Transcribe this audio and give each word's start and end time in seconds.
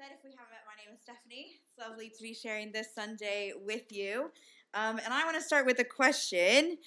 said, 0.00 0.16
if 0.16 0.24
we 0.24 0.30
haven't 0.30 0.50
met, 0.50 0.60
my 0.66 0.82
name 0.82 0.94
is 0.94 1.02
Stephanie. 1.02 1.56
It's 1.60 1.78
lovely 1.78 2.08
to 2.08 2.22
be 2.22 2.32
sharing 2.32 2.72
this 2.72 2.94
Sunday 2.94 3.52
with 3.66 3.92
you. 3.92 4.30
Um, 4.72 4.98
and 5.04 5.12
I 5.12 5.26
want 5.26 5.36
to 5.36 5.42
start 5.42 5.66
with 5.66 5.78
a 5.78 5.84
question. 5.84 6.78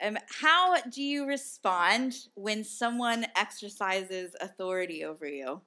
Um, 0.00 0.16
how 0.28 0.80
do 0.82 1.02
you 1.02 1.26
respond 1.26 2.14
when 2.36 2.62
someone 2.62 3.26
exercises 3.34 4.36
authority 4.40 5.02
over 5.02 5.26
you? 5.26 5.60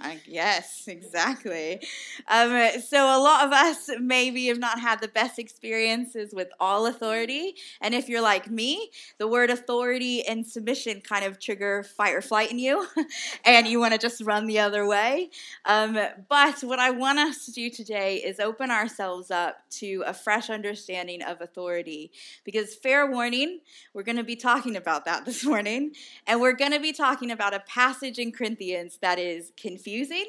I, 0.00 0.20
yes, 0.26 0.84
exactly. 0.88 1.80
Um, 2.28 2.68
so, 2.80 3.04
a 3.04 3.20
lot 3.20 3.46
of 3.46 3.52
us 3.52 3.90
maybe 4.00 4.46
have 4.46 4.58
not 4.58 4.80
had 4.80 5.00
the 5.00 5.08
best 5.08 5.38
experiences 5.38 6.34
with 6.34 6.48
all 6.60 6.86
authority. 6.86 7.54
And 7.80 7.94
if 7.94 8.08
you're 8.08 8.22
like 8.22 8.50
me, 8.50 8.90
the 9.18 9.26
word 9.26 9.50
authority 9.50 10.26
and 10.26 10.46
submission 10.46 11.00
kind 11.00 11.24
of 11.24 11.40
trigger 11.40 11.82
fight 11.82 12.14
or 12.14 12.22
flight 12.22 12.50
in 12.50 12.58
you, 12.58 12.86
and 13.44 13.66
you 13.66 13.80
want 13.80 13.92
to 13.92 13.98
just 13.98 14.22
run 14.22 14.46
the 14.46 14.58
other 14.58 14.86
way. 14.86 15.30
Um, 15.64 15.98
but 16.28 16.60
what 16.62 16.78
I 16.78 16.90
want 16.90 17.18
us 17.18 17.46
to 17.46 17.52
do 17.52 17.70
today 17.70 18.16
is 18.16 18.40
open 18.40 18.70
ourselves 18.70 19.30
up 19.30 19.58
to 19.70 20.02
a 20.06 20.12
fresh 20.12 20.50
understanding 20.50 21.22
of 21.22 21.40
authority. 21.40 22.10
Because, 22.44 22.74
fair 22.74 23.10
warning, 23.10 23.60
we're 23.94 24.02
going 24.02 24.16
to 24.16 24.24
be 24.24 24.36
talking 24.36 24.76
about 24.76 25.04
that 25.06 25.24
this 25.24 25.44
morning. 25.44 25.92
And 26.26 26.40
we're 26.40 26.52
going 26.52 26.72
to 26.72 26.80
be 26.80 26.92
talking 26.92 27.30
about 27.30 27.54
a 27.54 27.60
passage 27.60 28.18
in 28.18 28.32
Corinthians 28.32 28.98
that 29.02 29.18
is 29.18 29.52
confusing, 29.68 30.24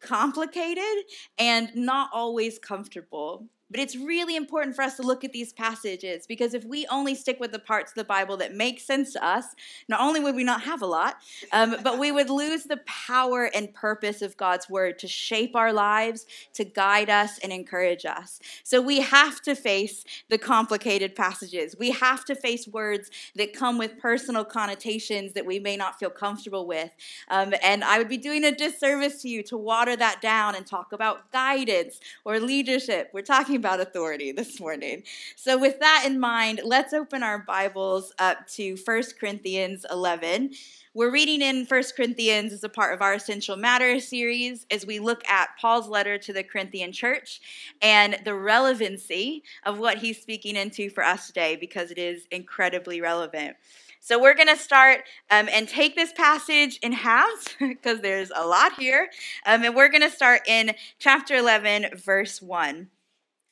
complicated, 0.00 1.04
and 1.38 1.70
not 1.74 2.10
always 2.12 2.58
comfortable. 2.58 3.46
But 3.72 3.80
it's 3.80 3.96
really 3.96 4.36
important 4.36 4.76
for 4.76 4.82
us 4.82 4.96
to 4.96 5.02
look 5.02 5.24
at 5.24 5.32
these 5.32 5.54
passages 5.54 6.26
because 6.26 6.52
if 6.52 6.62
we 6.64 6.86
only 6.88 7.14
stick 7.14 7.40
with 7.40 7.52
the 7.52 7.58
parts 7.58 7.92
of 7.92 7.94
the 7.94 8.04
Bible 8.04 8.36
that 8.36 8.54
make 8.54 8.78
sense 8.78 9.14
to 9.14 9.24
us, 9.24 9.46
not 9.88 10.02
only 10.02 10.20
would 10.20 10.36
we 10.36 10.44
not 10.44 10.60
have 10.62 10.82
a 10.82 10.86
lot, 10.86 11.16
um, 11.52 11.76
but 11.82 11.98
we 11.98 12.12
would 12.12 12.28
lose 12.28 12.64
the 12.64 12.76
power 12.84 13.50
and 13.54 13.72
purpose 13.72 14.20
of 14.20 14.36
God's 14.36 14.68
word 14.68 14.98
to 14.98 15.08
shape 15.08 15.56
our 15.56 15.72
lives, 15.72 16.26
to 16.52 16.64
guide 16.64 17.08
us, 17.08 17.38
and 17.38 17.50
encourage 17.50 18.04
us. 18.04 18.40
So 18.62 18.82
we 18.82 19.00
have 19.00 19.40
to 19.42 19.54
face 19.54 20.04
the 20.28 20.36
complicated 20.36 21.16
passages. 21.16 21.74
We 21.78 21.92
have 21.92 22.26
to 22.26 22.34
face 22.34 22.68
words 22.68 23.10
that 23.36 23.54
come 23.54 23.78
with 23.78 23.98
personal 23.98 24.44
connotations 24.44 25.32
that 25.32 25.46
we 25.46 25.58
may 25.58 25.78
not 25.78 25.98
feel 25.98 26.10
comfortable 26.10 26.66
with. 26.66 26.90
Um, 27.28 27.54
and 27.62 27.82
I 27.82 27.96
would 27.96 28.10
be 28.10 28.18
doing 28.18 28.44
a 28.44 28.52
disservice 28.52 29.22
to 29.22 29.30
you 29.30 29.42
to 29.44 29.56
water 29.56 29.96
that 29.96 30.20
down 30.20 30.56
and 30.56 30.66
talk 30.66 30.92
about 30.92 31.32
guidance 31.32 32.00
or 32.26 32.38
leadership. 32.38 33.08
We're 33.14 33.22
talking 33.22 33.61
about 33.62 33.78
authority 33.78 34.32
this 34.32 34.58
morning. 34.58 35.04
So, 35.36 35.56
with 35.56 35.78
that 35.78 36.02
in 36.04 36.18
mind, 36.18 36.62
let's 36.64 36.92
open 36.92 37.22
our 37.22 37.38
Bibles 37.38 38.12
up 38.18 38.48
to 38.48 38.76
1 38.84 39.02
Corinthians 39.20 39.86
11. 39.88 40.50
We're 40.94 41.12
reading 41.12 41.40
in 41.42 41.64
1 41.64 41.82
Corinthians 41.96 42.52
as 42.52 42.64
a 42.64 42.68
part 42.68 42.92
of 42.92 43.00
our 43.00 43.14
Essential 43.14 43.56
Matter 43.56 44.00
series 44.00 44.66
as 44.68 44.84
we 44.84 44.98
look 44.98 45.24
at 45.28 45.50
Paul's 45.60 45.86
letter 45.86 46.18
to 46.18 46.32
the 46.32 46.42
Corinthian 46.42 46.90
church 46.90 47.40
and 47.80 48.18
the 48.24 48.34
relevancy 48.34 49.44
of 49.62 49.78
what 49.78 49.98
he's 49.98 50.20
speaking 50.20 50.56
into 50.56 50.90
for 50.90 51.04
us 51.04 51.28
today 51.28 51.54
because 51.54 51.92
it 51.92 51.98
is 51.98 52.26
incredibly 52.32 53.00
relevant. 53.00 53.56
So 54.00 54.20
we're 54.20 54.34
going 54.34 54.48
to 54.48 54.56
start 54.56 55.04
um, 55.30 55.48
and 55.52 55.68
take 55.68 55.94
this 55.94 56.12
passage 56.12 56.80
in 56.82 56.90
halves 56.90 57.54
because 57.60 58.00
there's 58.00 58.32
a 58.34 58.44
lot 58.44 58.72
here. 58.72 59.08
Um, 59.46 59.62
and 59.62 59.76
we're 59.76 59.90
going 59.90 60.02
to 60.02 60.10
start 60.10 60.40
in 60.48 60.72
chapter 60.98 61.36
11, 61.36 61.90
verse 61.94 62.42
1. 62.42 62.88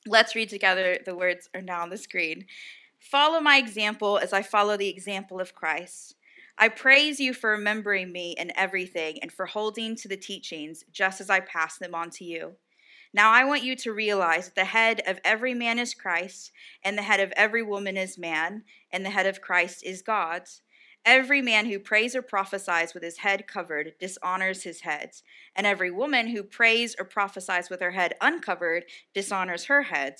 Let's 0.07 0.35
read 0.35 0.49
together. 0.49 0.99
The 1.05 1.15
words 1.15 1.49
are 1.55 1.61
now 1.61 1.83
on 1.83 1.91
the 1.91 1.99
screen. 1.99 2.47
Follow 2.99 3.41
my 3.41 3.57
example 3.57 4.19
as 4.19 4.33
I 4.33 4.43
follow 4.43 4.77
the 4.77 4.89
example 4.89 5.41
of 5.41 5.55
Christ. 5.55 6.15
I 6.57 6.69
praise 6.69 7.21
you 7.21 7.33
for 7.33 7.51
remembering 7.51 8.13
me 8.13 8.35
in 8.39 8.53
everything 8.57 9.19
and 9.23 9.33
for 9.33 9.47
holding 9.47 9.97
to 9.97 10.09
the 10.09 10.17
teachings 10.17 10.85
just 10.93 11.21
as 11.21 11.31
I 11.31 11.41
pass 11.41 11.79
them 11.79 11.95
on 11.95 12.11
to 12.11 12.25
you. 12.25 12.57
Now 13.13 13.33
I 13.33 13.45
want 13.45 13.65
you 13.65 13.75
to 13.77 13.93
realize 13.93 14.47
that 14.47 14.55
the 14.55 14.67
head 14.67 15.03
of 15.07 15.19
every 15.25 15.53
man 15.55 15.79
is 15.79 15.95
Christ, 15.95 16.53
and 16.85 16.97
the 16.97 17.03
head 17.03 17.19
of 17.19 17.33
every 17.37 17.63
woman 17.63 17.97
is 17.97 18.17
man, 18.17 18.65
and 18.93 19.05
the 19.05 19.11
head 19.11 19.27
of 19.27 19.41
Christ 19.41 19.83
is 19.85 20.03
God. 20.03 20.43
Every 21.07 21.41
man 21.41 21.67
who 21.67 21.79
prays 21.79 22.15
or 22.15 22.21
prophesies 22.21 22.93
with 22.93 23.03
his 23.03 23.19
head 23.19 23.47
covered 23.47 23.95
dishonors 23.99 24.65
his 24.65 24.83
head, 24.83 25.13
and 25.57 25.67
every 25.67 25.91
woman 25.91 26.29
who 26.29 26.43
prays 26.43 26.95
or 26.99 27.07
prophesies 27.07 27.71
with 27.71 27.81
her 27.81 27.93
head 27.93 28.15
uncovered 28.21 28.85
dishonors 29.15 29.65
her 29.65 29.85
head. 29.85 30.17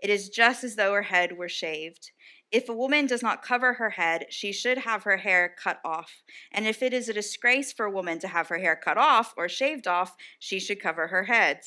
It 0.00 0.10
is 0.10 0.28
just 0.28 0.64
as 0.64 0.74
though 0.74 0.92
her 0.92 1.02
head 1.02 1.38
were 1.38 1.48
shaved. 1.48 2.10
If 2.50 2.68
a 2.68 2.72
woman 2.72 3.06
does 3.06 3.22
not 3.22 3.42
cover 3.42 3.74
her 3.74 3.90
head, 3.90 4.26
she 4.30 4.52
should 4.52 4.78
have 4.78 5.02
her 5.02 5.16
hair 5.16 5.54
cut 5.56 5.80
off. 5.84 6.22
And 6.52 6.66
if 6.66 6.82
it 6.82 6.92
is 6.92 7.08
a 7.08 7.12
disgrace 7.12 7.72
for 7.72 7.86
a 7.86 7.90
woman 7.90 8.20
to 8.20 8.28
have 8.28 8.46
her 8.48 8.58
hair 8.58 8.76
cut 8.76 8.96
off 8.96 9.34
or 9.36 9.48
shaved 9.48 9.88
off, 9.88 10.16
she 10.38 10.60
should 10.60 10.80
cover 10.80 11.08
her 11.08 11.24
head. 11.24 11.62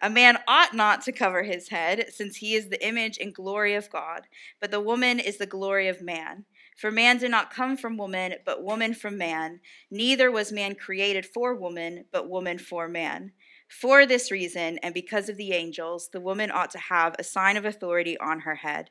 A 0.00 0.08
man 0.08 0.38
ought 0.48 0.72
not 0.72 1.02
to 1.02 1.12
cover 1.12 1.42
his 1.42 1.68
head, 1.68 2.06
since 2.10 2.36
he 2.36 2.54
is 2.54 2.68
the 2.68 2.86
image 2.86 3.18
and 3.18 3.34
glory 3.34 3.74
of 3.74 3.90
God, 3.90 4.28
but 4.60 4.70
the 4.70 4.80
woman 4.80 5.18
is 5.18 5.36
the 5.36 5.46
glory 5.46 5.88
of 5.88 6.00
man. 6.00 6.46
For 6.80 6.90
man 6.90 7.18
did 7.18 7.30
not 7.30 7.52
come 7.52 7.76
from 7.76 7.98
woman, 7.98 8.36
but 8.46 8.64
woman 8.64 8.94
from 8.94 9.18
man. 9.18 9.60
Neither 9.90 10.30
was 10.30 10.50
man 10.50 10.74
created 10.74 11.26
for 11.26 11.54
woman, 11.54 12.06
but 12.10 12.26
woman 12.26 12.58
for 12.58 12.88
man. 12.88 13.32
For 13.68 14.06
this 14.06 14.30
reason, 14.30 14.78
and 14.78 14.94
because 14.94 15.28
of 15.28 15.36
the 15.36 15.52
angels, 15.52 16.08
the 16.10 16.22
woman 16.22 16.50
ought 16.50 16.70
to 16.70 16.78
have 16.78 17.16
a 17.18 17.22
sign 17.22 17.58
of 17.58 17.66
authority 17.66 18.16
on 18.16 18.40
her 18.40 18.54
head. 18.54 18.88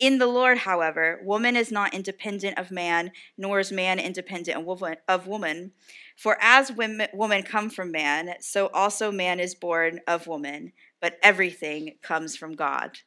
In 0.00 0.18
the 0.18 0.26
Lord, 0.26 0.58
however, 0.58 1.20
woman 1.22 1.54
is 1.54 1.70
not 1.70 1.94
independent 1.94 2.58
of 2.58 2.72
man, 2.72 3.12
nor 3.38 3.60
is 3.60 3.70
man 3.70 4.00
independent 4.00 4.66
of 5.06 5.26
woman. 5.28 5.70
For 6.16 6.36
as 6.40 6.72
women, 6.72 7.06
woman 7.14 7.44
come 7.44 7.70
from 7.70 7.92
man, 7.92 8.34
so 8.40 8.66
also 8.74 9.12
man 9.12 9.38
is 9.38 9.54
born 9.54 10.00
of 10.08 10.26
woman, 10.26 10.72
but 11.00 11.18
everything 11.22 11.98
comes 12.02 12.34
from 12.34 12.56
God. 12.56 12.98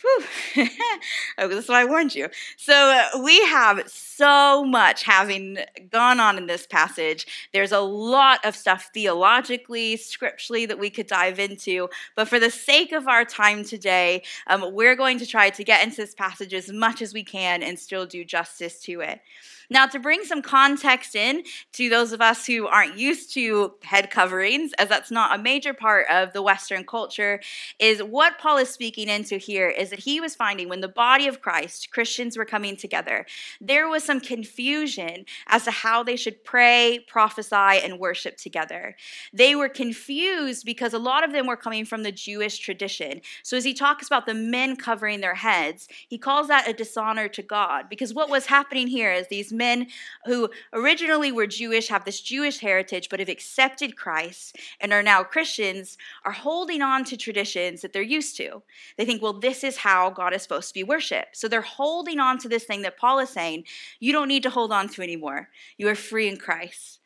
Whew. 0.00 0.68
is 1.38 1.68
why 1.68 1.82
I 1.82 1.84
warned 1.84 2.14
you. 2.14 2.28
So 2.56 2.72
uh, 2.72 3.20
we 3.22 3.44
have 3.46 3.88
so 3.88 4.64
much 4.64 5.02
having 5.02 5.58
gone 5.90 6.20
on 6.20 6.38
in 6.38 6.46
this 6.46 6.66
passage. 6.66 7.26
There's 7.52 7.72
a 7.72 7.80
lot 7.80 8.44
of 8.44 8.54
stuff 8.54 8.90
theologically, 8.94 9.96
scripturally 9.96 10.66
that 10.66 10.78
we 10.78 10.90
could 10.90 11.08
dive 11.08 11.38
into. 11.38 11.88
But 12.14 12.28
for 12.28 12.38
the 12.38 12.50
sake 12.50 12.92
of 12.92 13.08
our 13.08 13.24
time 13.24 13.64
today, 13.64 14.22
um, 14.46 14.72
we're 14.72 14.96
going 14.96 15.18
to 15.18 15.26
try 15.26 15.50
to 15.50 15.64
get 15.64 15.82
into 15.82 15.96
this 15.96 16.14
passage 16.14 16.54
as 16.54 16.70
much 16.70 17.02
as 17.02 17.12
we 17.12 17.24
can 17.24 17.62
and 17.62 17.78
still 17.78 18.06
do 18.06 18.24
justice 18.24 18.80
to 18.82 19.00
it. 19.00 19.20
Now, 19.70 19.86
to 19.86 19.98
bring 19.98 20.24
some 20.24 20.40
context 20.40 21.14
in 21.14 21.42
to 21.74 21.88
those 21.90 22.12
of 22.12 22.22
us 22.22 22.46
who 22.46 22.66
aren't 22.66 22.96
used 22.96 23.34
to 23.34 23.74
head 23.82 24.10
coverings, 24.10 24.72
as 24.78 24.88
that's 24.88 25.10
not 25.10 25.38
a 25.38 25.42
major 25.42 25.74
part 25.74 26.06
of 26.10 26.32
the 26.32 26.40
Western 26.40 26.84
culture, 26.84 27.40
is 27.78 28.02
what 28.02 28.38
Paul 28.38 28.56
is 28.56 28.70
speaking 28.70 29.08
into 29.08 29.36
here 29.36 29.68
is 29.68 29.90
that 29.90 30.00
he 30.00 30.20
was 30.20 30.34
finding 30.34 30.68
when 30.68 30.80
the 30.80 30.88
body 30.88 31.28
of 31.28 31.42
Christ, 31.42 31.90
Christians 31.90 32.38
were 32.38 32.46
coming 32.46 32.76
together, 32.76 33.26
there 33.60 33.88
was 33.88 34.04
some 34.04 34.20
confusion 34.20 35.26
as 35.48 35.64
to 35.64 35.70
how 35.70 36.02
they 36.02 36.16
should 36.16 36.44
pray, 36.44 37.04
prophesy, 37.06 37.54
and 37.54 37.98
worship 37.98 38.38
together. 38.38 38.96
They 39.32 39.54
were 39.54 39.68
confused 39.68 40.64
because 40.64 40.94
a 40.94 40.98
lot 40.98 41.24
of 41.24 41.32
them 41.32 41.46
were 41.46 41.56
coming 41.56 41.84
from 41.84 42.04
the 42.04 42.12
Jewish 42.12 42.58
tradition. 42.58 43.20
So 43.42 43.56
as 43.56 43.64
he 43.64 43.74
talks 43.74 44.06
about 44.06 44.24
the 44.24 44.34
men 44.34 44.76
covering 44.76 45.20
their 45.20 45.34
heads, 45.34 45.88
he 46.08 46.16
calls 46.16 46.48
that 46.48 46.68
a 46.68 46.72
dishonor 46.72 47.28
to 47.28 47.42
God 47.42 47.88
because 47.90 48.14
what 48.14 48.30
was 48.30 48.46
happening 48.46 48.88
here 48.88 49.12
is 49.12 49.28
these 49.28 49.52
men 49.58 49.88
who 50.24 50.48
originally 50.72 51.30
were 51.30 51.46
Jewish, 51.46 51.88
have 51.88 52.04
this 52.04 52.20
Jewish 52.20 52.60
heritage, 52.60 53.08
but 53.10 53.20
have 53.20 53.28
accepted 53.28 53.96
Christ 53.96 54.56
and 54.80 54.92
are 54.92 55.02
now 55.02 55.22
Christians, 55.22 55.98
are 56.24 56.32
holding 56.32 56.80
on 56.80 57.04
to 57.04 57.16
traditions 57.16 57.82
that 57.82 57.92
they're 57.92 58.02
used 58.02 58.36
to. 58.38 58.62
They 58.96 59.04
think, 59.04 59.20
well, 59.20 59.34
this 59.34 59.62
is 59.62 59.78
how 59.78 60.10
God 60.10 60.32
is 60.32 60.42
supposed 60.42 60.68
to 60.68 60.74
be 60.74 60.84
worshiped. 60.84 61.36
So 61.36 61.48
they're 61.48 61.60
holding 61.60 62.20
on 62.20 62.38
to 62.38 62.48
this 62.48 62.64
thing 62.64 62.82
that 62.82 62.96
Paul 62.96 63.18
is 63.18 63.28
saying 63.28 63.64
you 64.00 64.12
don't 64.12 64.28
need 64.28 64.44
to 64.44 64.50
hold 64.50 64.72
on 64.72 64.88
to 64.90 65.02
anymore. 65.02 65.50
You 65.76 65.88
are 65.88 65.94
free 65.94 66.28
in 66.28 66.36
Christ. 66.38 67.00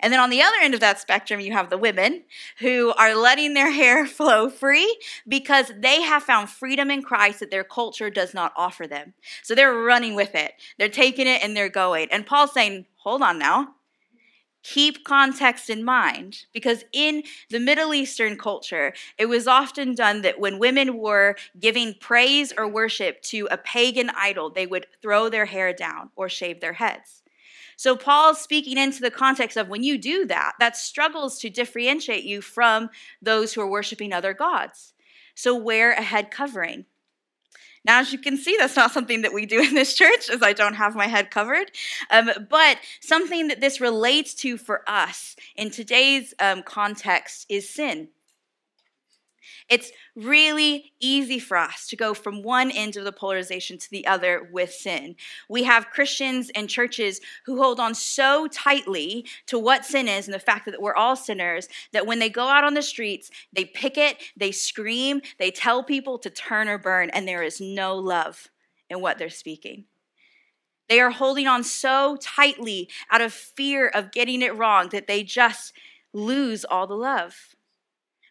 And 0.00 0.12
then 0.12 0.20
on 0.20 0.30
the 0.30 0.42
other 0.42 0.56
end 0.62 0.74
of 0.74 0.80
that 0.80 1.00
spectrum, 1.00 1.40
you 1.40 1.52
have 1.52 1.70
the 1.70 1.78
women 1.78 2.24
who 2.60 2.92
are 2.92 3.14
letting 3.14 3.54
their 3.54 3.72
hair 3.72 4.06
flow 4.06 4.48
free 4.48 4.98
because 5.26 5.72
they 5.76 6.02
have 6.02 6.22
found 6.22 6.48
freedom 6.48 6.90
in 6.90 7.02
Christ 7.02 7.40
that 7.40 7.50
their 7.50 7.64
culture 7.64 8.10
does 8.10 8.34
not 8.34 8.52
offer 8.56 8.86
them. 8.86 9.14
So 9.42 9.54
they're 9.54 9.74
running 9.74 10.14
with 10.14 10.34
it. 10.34 10.52
They're 10.78 10.88
taking 10.88 11.26
it 11.26 11.42
and 11.42 11.56
they're 11.56 11.68
going. 11.68 12.08
And 12.10 12.26
Paul's 12.26 12.52
saying, 12.52 12.86
hold 12.96 13.22
on 13.22 13.38
now. 13.38 13.74
Keep 14.64 15.04
context 15.04 15.70
in 15.70 15.84
mind 15.84 16.44
because 16.52 16.84
in 16.92 17.22
the 17.48 17.60
Middle 17.60 17.94
Eastern 17.94 18.36
culture, 18.36 18.92
it 19.16 19.26
was 19.26 19.46
often 19.46 19.94
done 19.94 20.22
that 20.22 20.40
when 20.40 20.58
women 20.58 20.98
were 20.98 21.36
giving 21.58 21.94
praise 21.94 22.52
or 22.56 22.68
worship 22.68 23.22
to 23.22 23.48
a 23.50 23.56
pagan 23.56 24.10
idol, 24.16 24.50
they 24.50 24.66
would 24.66 24.86
throw 25.00 25.28
their 25.28 25.46
hair 25.46 25.72
down 25.72 26.10
or 26.16 26.28
shave 26.28 26.60
their 26.60 26.74
heads. 26.74 27.22
So 27.78 27.94
Paul's 27.94 28.40
speaking 28.40 28.76
into 28.76 29.00
the 29.00 29.10
context 29.10 29.56
of 29.56 29.68
when 29.68 29.84
you 29.84 29.98
do 29.98 30.26
that, 30.26 30.54
that 30.58 30.76
struggles 30.76 31.38
to 31.38 31.48
differentiate 31.48 32.24
you 32.24 32.40
from 32.40 32.90
those 33.22 33.54
who 33.54 33.60
are 33.60 33.70
worshiping 33.70 34.12
other 34.12 34.34
gods. 34.34 34.94
So 35.36 35.54
wear 35.54 35.92
a 35.92 36.02
head 36.02 36.32
covering. 36.32 36.86
Now, 37.84 38.00
as 38.00 38.12
you 38.12 38.18
can 38.18 38.36
see, 38.36 38.56
that's 38.58 38.74
not 38.74 38.90
something 38.90 39.22
that 39.22 39.32
we 39.32 39.46
do 39.46 39.60
in 39.64 39.74
this 39.74 39.94
church, 39.94 40.28
as 40.28 40.42
I 40.42 40.54
don't 40.54 40.74
have 40.74 40.96
my 40.96 41.06
head 41.06 41.30
covered. 41.30 41.70
Um, 42.10 42.32
but 42.50 42.78
something 43.00 43.46
that 43.46 43.60
this 43.60 43.80
relates 43.80 44.34
to 44.34 44.58
for 44.58 44.82
us 44.88 45.36
in 45.54 45.70
today's 45.70 46.34
um, 46.40 46.64
context 46.64 47.46
is 47.48 47.70
sin. 47.70 48.08
It's 49.68 49.92
really 50.14 50.92
easy 51.00 51.38
for 51.38 51.56
us 51.56 51.86
to 51.88 51.96
go 51.96 52.14
from 52.14 52.42
one 52.42 52.70
end 52.70 52.96
of 52.96 53.04
the 53.04 53.12
polarization 53.12 53.78
to 53.78 53.90
the 53.90 54.06
other 54.06 54.48
with 54.52 54.72
sin. 54.72 55.16
We 55.48 55.64
have 55.64 55.90
Christians 55.90 56.50
and 56.54 56.68
churches 56.68 57.20
who 57.46 57.56
hold 57.62 57.80
on 57.80 57.94
so 57.94 58.46
tightly 58.48 59.26
to 59.46 59.58
what 59.58 59.84
sin 59.84 60.08
is 60.08 60.26
and 60.26 60.34
the 60.34 60.38
fact 60.38 60.66
that 60.66 60.80
we're 60.80 60.94
all 60.94 61.16
sinners 61.16 61.68
that 61.92 62.06
when 62.06 62.18
they 62.18 62.30
go 62.30 62.48
out 62.48 62.64
on 62.64 62.74
the 62.74 62.82
streets, 62.82 63.30
they 63.52 63.64
picket, 63.64 64.16
they 64.36 64.52
scream, 64.52 65.20
they 65.38 65.50
tell 65.50 65.82
people 65.82 66.18
to 66.18 66.30
turn 66.30 66.68
or 66.68 66.78
burn, 66.78 67.10
and 67.10 67.26
there 67.26 67.42
is 67.42 67.60
no 67.60 67.96
love 67.96 68.48
in 68.90 69.00
what 69.00 69.18
they're 69.18 69.30
speaking. 69.30 69.84
They 70.88 71.00
are 71.00 71.10
holding 71.10 71.46
on 71.46 71.64
so 71.64 72.16
tightly 72.20 72.88
out 73.10 73.20
of 73.20 73.32
fear 73.32 73.88
of 73.88 74.10
getting 74.10 74.40
it 74.40 74.56
wrong 74.56 74.88
that 74.90 75.06
they 75.06 75.22
just 75.22 75.74
lose 76.14 76.64
all 76.64 76.86
the 76.86 76.94
love. 76.94 77.54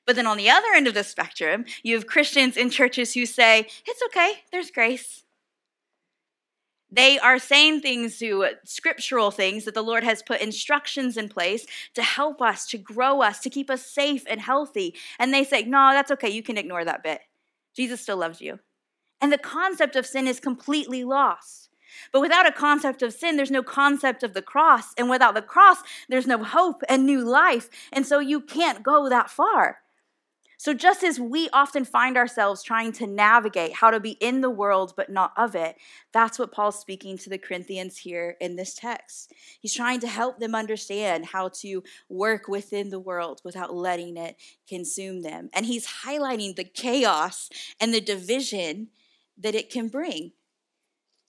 But 0.08 0.16
then 0.16 0.26
on 0.26 0.38
the 0.38 0.50
other 0.50 0.70
end 0.74 0.88
of 0.88 0.94
the 0.94 1.04
spectrum, 1.04 1.66
you 1.84 1.94
have 1.96 2.08
Christians 2.08 2.56
in 2.56 2.70
churches 2.70 3.14
who 3.14 3.26
say, 3.26 3.68
it's 3.86 4.02
okay, 4.08 4.32
there's 4.54 4.72
grace. 4.72 5.26
They 6.90 7.20
are 7.20 7.38
saying 7.38 7.82
things 7.82 8.18
to 8.20 8.46
uh, 8.46 8.50
scriptural 8.64 9.32
things 9.32 9.66
that 9.66 9.74
the 9.74 9.84
Lord 9.84 10.06
has 10.06 10.24
put 10.24 10.40
instructions 10.40 11.18
in 11.18 11.28
place 11.28 11.66
to 11.96 12.02
help 12.02 12.42
us, 12.42 12.66
to 12.68 12.78
grow 12.78 13.22
us, 13.22 13.42
to 13.42 13.50
keep 13.50 13.70
us 13.70 13.86
safe 13.86 14.24
and 14.30 14.40
healthy. 14.40 14.96
And 15.20 15.34
they 15.34 15.44
say, 15.44 15.64
no, 15.64 15.92
that's 15.92 16.12
okay, 16.12 16.30
you 16.30 16.42
can 16.42 16.58
ignore 16.58 16.86
that 16.86 17.04
bit. 17.04 17.20
Jesus 17.76 18.00
still 18.00 18.16
loves 18.16 18.40
you. 18.40 18.60
And 19.20 19.34
the 19.34 19.38
concept 19.38 19.98
of 19.98 20.06
sin 20.06 20.26
is 20.26 20.40
completely 20.40 21.04
lost. 21.04 21.70
But 22.14 22.22
without 22.22 22.48
a 22.48 22.54
concept 22.54 23.02
of 23.02 23.14
sin, 23.14 23.36
there's 23.36 23.52
no 23.52 23.64
concept 23.64 24.24
of 24.24 24.34
the 24.34 24.42
cross. 24.42 24.94
And 24.98 25.10
without 25.10 25.34
the 25.34 25.42
cross, 25.42 25.80
there's 26.08 26.28
no 26.28 26.42
hope 26.42 26.82
and 26.88 27.06
new 27.06 27.26
life. 27.26 27.70
And 27.92 28.06
so 28.06 28.20
you 28.20 28.40
can't 28.40 28.84
go 28.84 29.10
that 29.10 29.30
far. 29.30 29.80
So, 30.60 30.74
just 30.74 31.04
as 31.04 31.20
we 31.20 31.50
often 31.54 31.86
find 31.86 32.18
ourselves 32.18 32.64
trying 32.64 32.92
to 32.94 33.06
navigate 33.06 33.74
how 33.74 33.92
to 33.92 34.00
be 34.00 34.12
in 34.12 34.42
the 34.42 34.50
world 34.50 34.94
but 34.98 35.12
not 35.12 35.32
of 35.38 35.56
it, 35.56 35.78
that's 36.12 36.40
what 36.40 36.52
Paul's 36.52 36.80
speaking 36.80 37.16
to 37.20 37.30
the 37.30 37.38
Corinthians 37.38 38.00
here 38.00 38.36
in 38.42 38.56
this 38.56 38.74
text. 38.74 39.34
He's 39.60 39.76
trying 39.76 40.00
to 40.00 40.08
help 40.08 40.40
them 40.40 40.56
understand 40.56 41.28
how 41.28 41.50
to 41.60 41.84
work 42.10 42.48
within 42.48 42.90
the 42.90 43.00
world 43.00 43.40
without 43.44 43.76
letting 43.76 44.18
it 44.18 44.36
consume 44.68 45.22
them. 45.22 45.52
And 45.54 45.68
he's 45.68 45.88
highlighting 46.04 46.56
the 46.56 46.64
chaos 46.64 47.50
and 47.80 47.94
the 47.94 48.02
division 48.02 48.88
that 49.38 49.54
it 49.54 49.70
can 49.70 49.90
bring. 49.90 50.32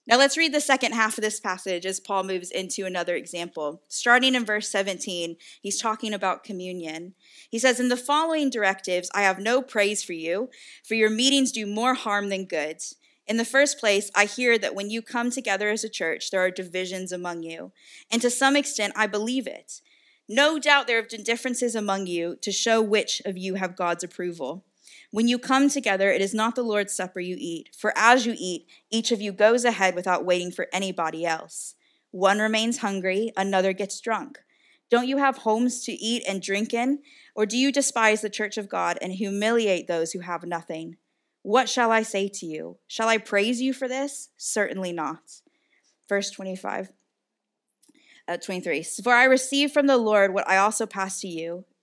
Now 0.09 0.17
let's 0.17 0.37
read 0.37 0.55
the 0.55 0.59
second 0.59 0.93
half 0.93 1.19
of 1.19 1.21
this 1.21 1.39
passage 1.39 1.85
as 1.85 1.99
Paul 1.99 2.23
moves 2.23 2.49
into 2.49 2.87
another 2.87 3.15
example. 3.15 3.83
Starting 3.87 4.33
in 4.33 4.43
verse 4.43 4.67
17, 4.67 5.35
he's 5.61 5.79
talking 5.79 6.15
about 6.15 6.43
communion. 6.43 7.13
He 7.47 7.59
says, 7.59 7.79
In 7.79 7.89
the 7.89 7.95
following 7.95 8.49
directives, 8.49 9.11
I 9.13 9.21
have 9.21 9.37
no 9.37 9.61
praise 9.61 10.03
for 10.03 10.13
you, 10.13 10.49
for 10.83 10.95
your 10.95 11.11
meetings 11.11 11.51
do 11.51 11.67
more 11.67 11.93
harm 11.93 12.29
than 12.29 12.45
good. 12.45 12.81
In 13.27 13.37
the 13.37 13.45
first 13.45 13.79
place, 13.79 14.09
I 14.15 14.25
hear 14.25 14.57
that 14.57 14.73
when 14.73 14.89
you 14.89 15.03
come 15.03 15.29
together 15.29 15.69
as 15.69 15.83
a 15.83 15.89
church, 15.89 16.31
there 16.31 16.43
are 16.43 16.49
divisions 16.49 17.11
among 17.11 17.43
you. 17.43 17.71
And 18.11 18.19
to 18.23 18.31
some 18.31 18.55
extent, 18.55 18.93
I 18.95 19.05
believe 19.05 19.45
it. 19.45 19.79
No 20.27 20.57
doubt 20.57 20.87
there 20.87 20.99
have 20.99 21.09
been 21.09 21.21
differences 21.21 21.75
among 21.75 22.07
you 22.07 22.35
to 22.41 22.51
show 22.51 22.81
which 22.81 23.21
of 23.25 23.37
you 23.37 23.55
have 23.55 23.75
God's 23.75 24.03
approval. 24.03 24.65
When 25.11 25.27
you 25.27 25.39
come 25.39 25.69
together, 25.69 26.11
it 26.11 26.21
is 26.21 26.35
not 26.35 26.55
the 26.55 26.63
Lord's 26.63 26.93
supper 26.93 27.19
you 27.19 27.35
eat, 27.39 27.69
for 27.75 27.91
as 27.95 28.25
you 28.27 28.35
eat, 28.37 28.67
each 28.91 29.11
of 29.11 29.21
you 29.21 29.31
goes 29.31 29.65
ahead 29.65 29.95
without 29.95 30.25
waiting 30.25 30.51
for 30.51 30.67
anybody 30.71 31.25
else. 31.25 31.75
One 32.11 32.39
remains 32.39 32.79
hungry, 32.79 33.31
another 33.35 33.73
gets 33.73 33.99
drunk. 33.99 34.39
Don't 34.89 35.07
you 35.07 35.17
have 35.17 35.39
homes 35.39 35.83
to 35.85 35.91
eat 35.93 36.23
and 36.27 36.41
drink 36.41 36.73
in? 36.73 36.99
Or 37.35 37.45
do 37.45 37.57
you 37.57 37.71
despise 37.71 38.21
the 38.21 38.29
church 38.29 38.57
of 38.57 38.69
God 38.69 38.97
and 39.01 39.13
humiliate 39.13 39.87
those 39.87 40.11
who 40.11 40.19
have 40.19 40.43
nothing? 40.43 40.97
What 41.41 41.69
shall 41.69 41.91
I 41.91 42.03
say 42.03 42.27
to 42.27 42.45
you? 42.45 42.77
Shall 42.87 43.07
I 43.07 43.17
praise 43.17 43.61
you 43.61 43.73
for 43.73 43.87
this? 43.87 44.29
Certainly 44.37 44.93
not. 44.93 45.41
Verse 46.07 46.29
25. 46.31 46.91
Uh, 48.27 48.37
23. 48.37 48.83
For 49.03 49.13
I 49.13 49.23
received 49.23 49.73
from 49.73 49.87
the 49.87 49.97
Lord 49.97 50.33
what 50.33 50.47
I 50.47 50.57
also 50.57 50.85
passed 50.85 51.21
to 51.21 51.27
you 51.27 51.65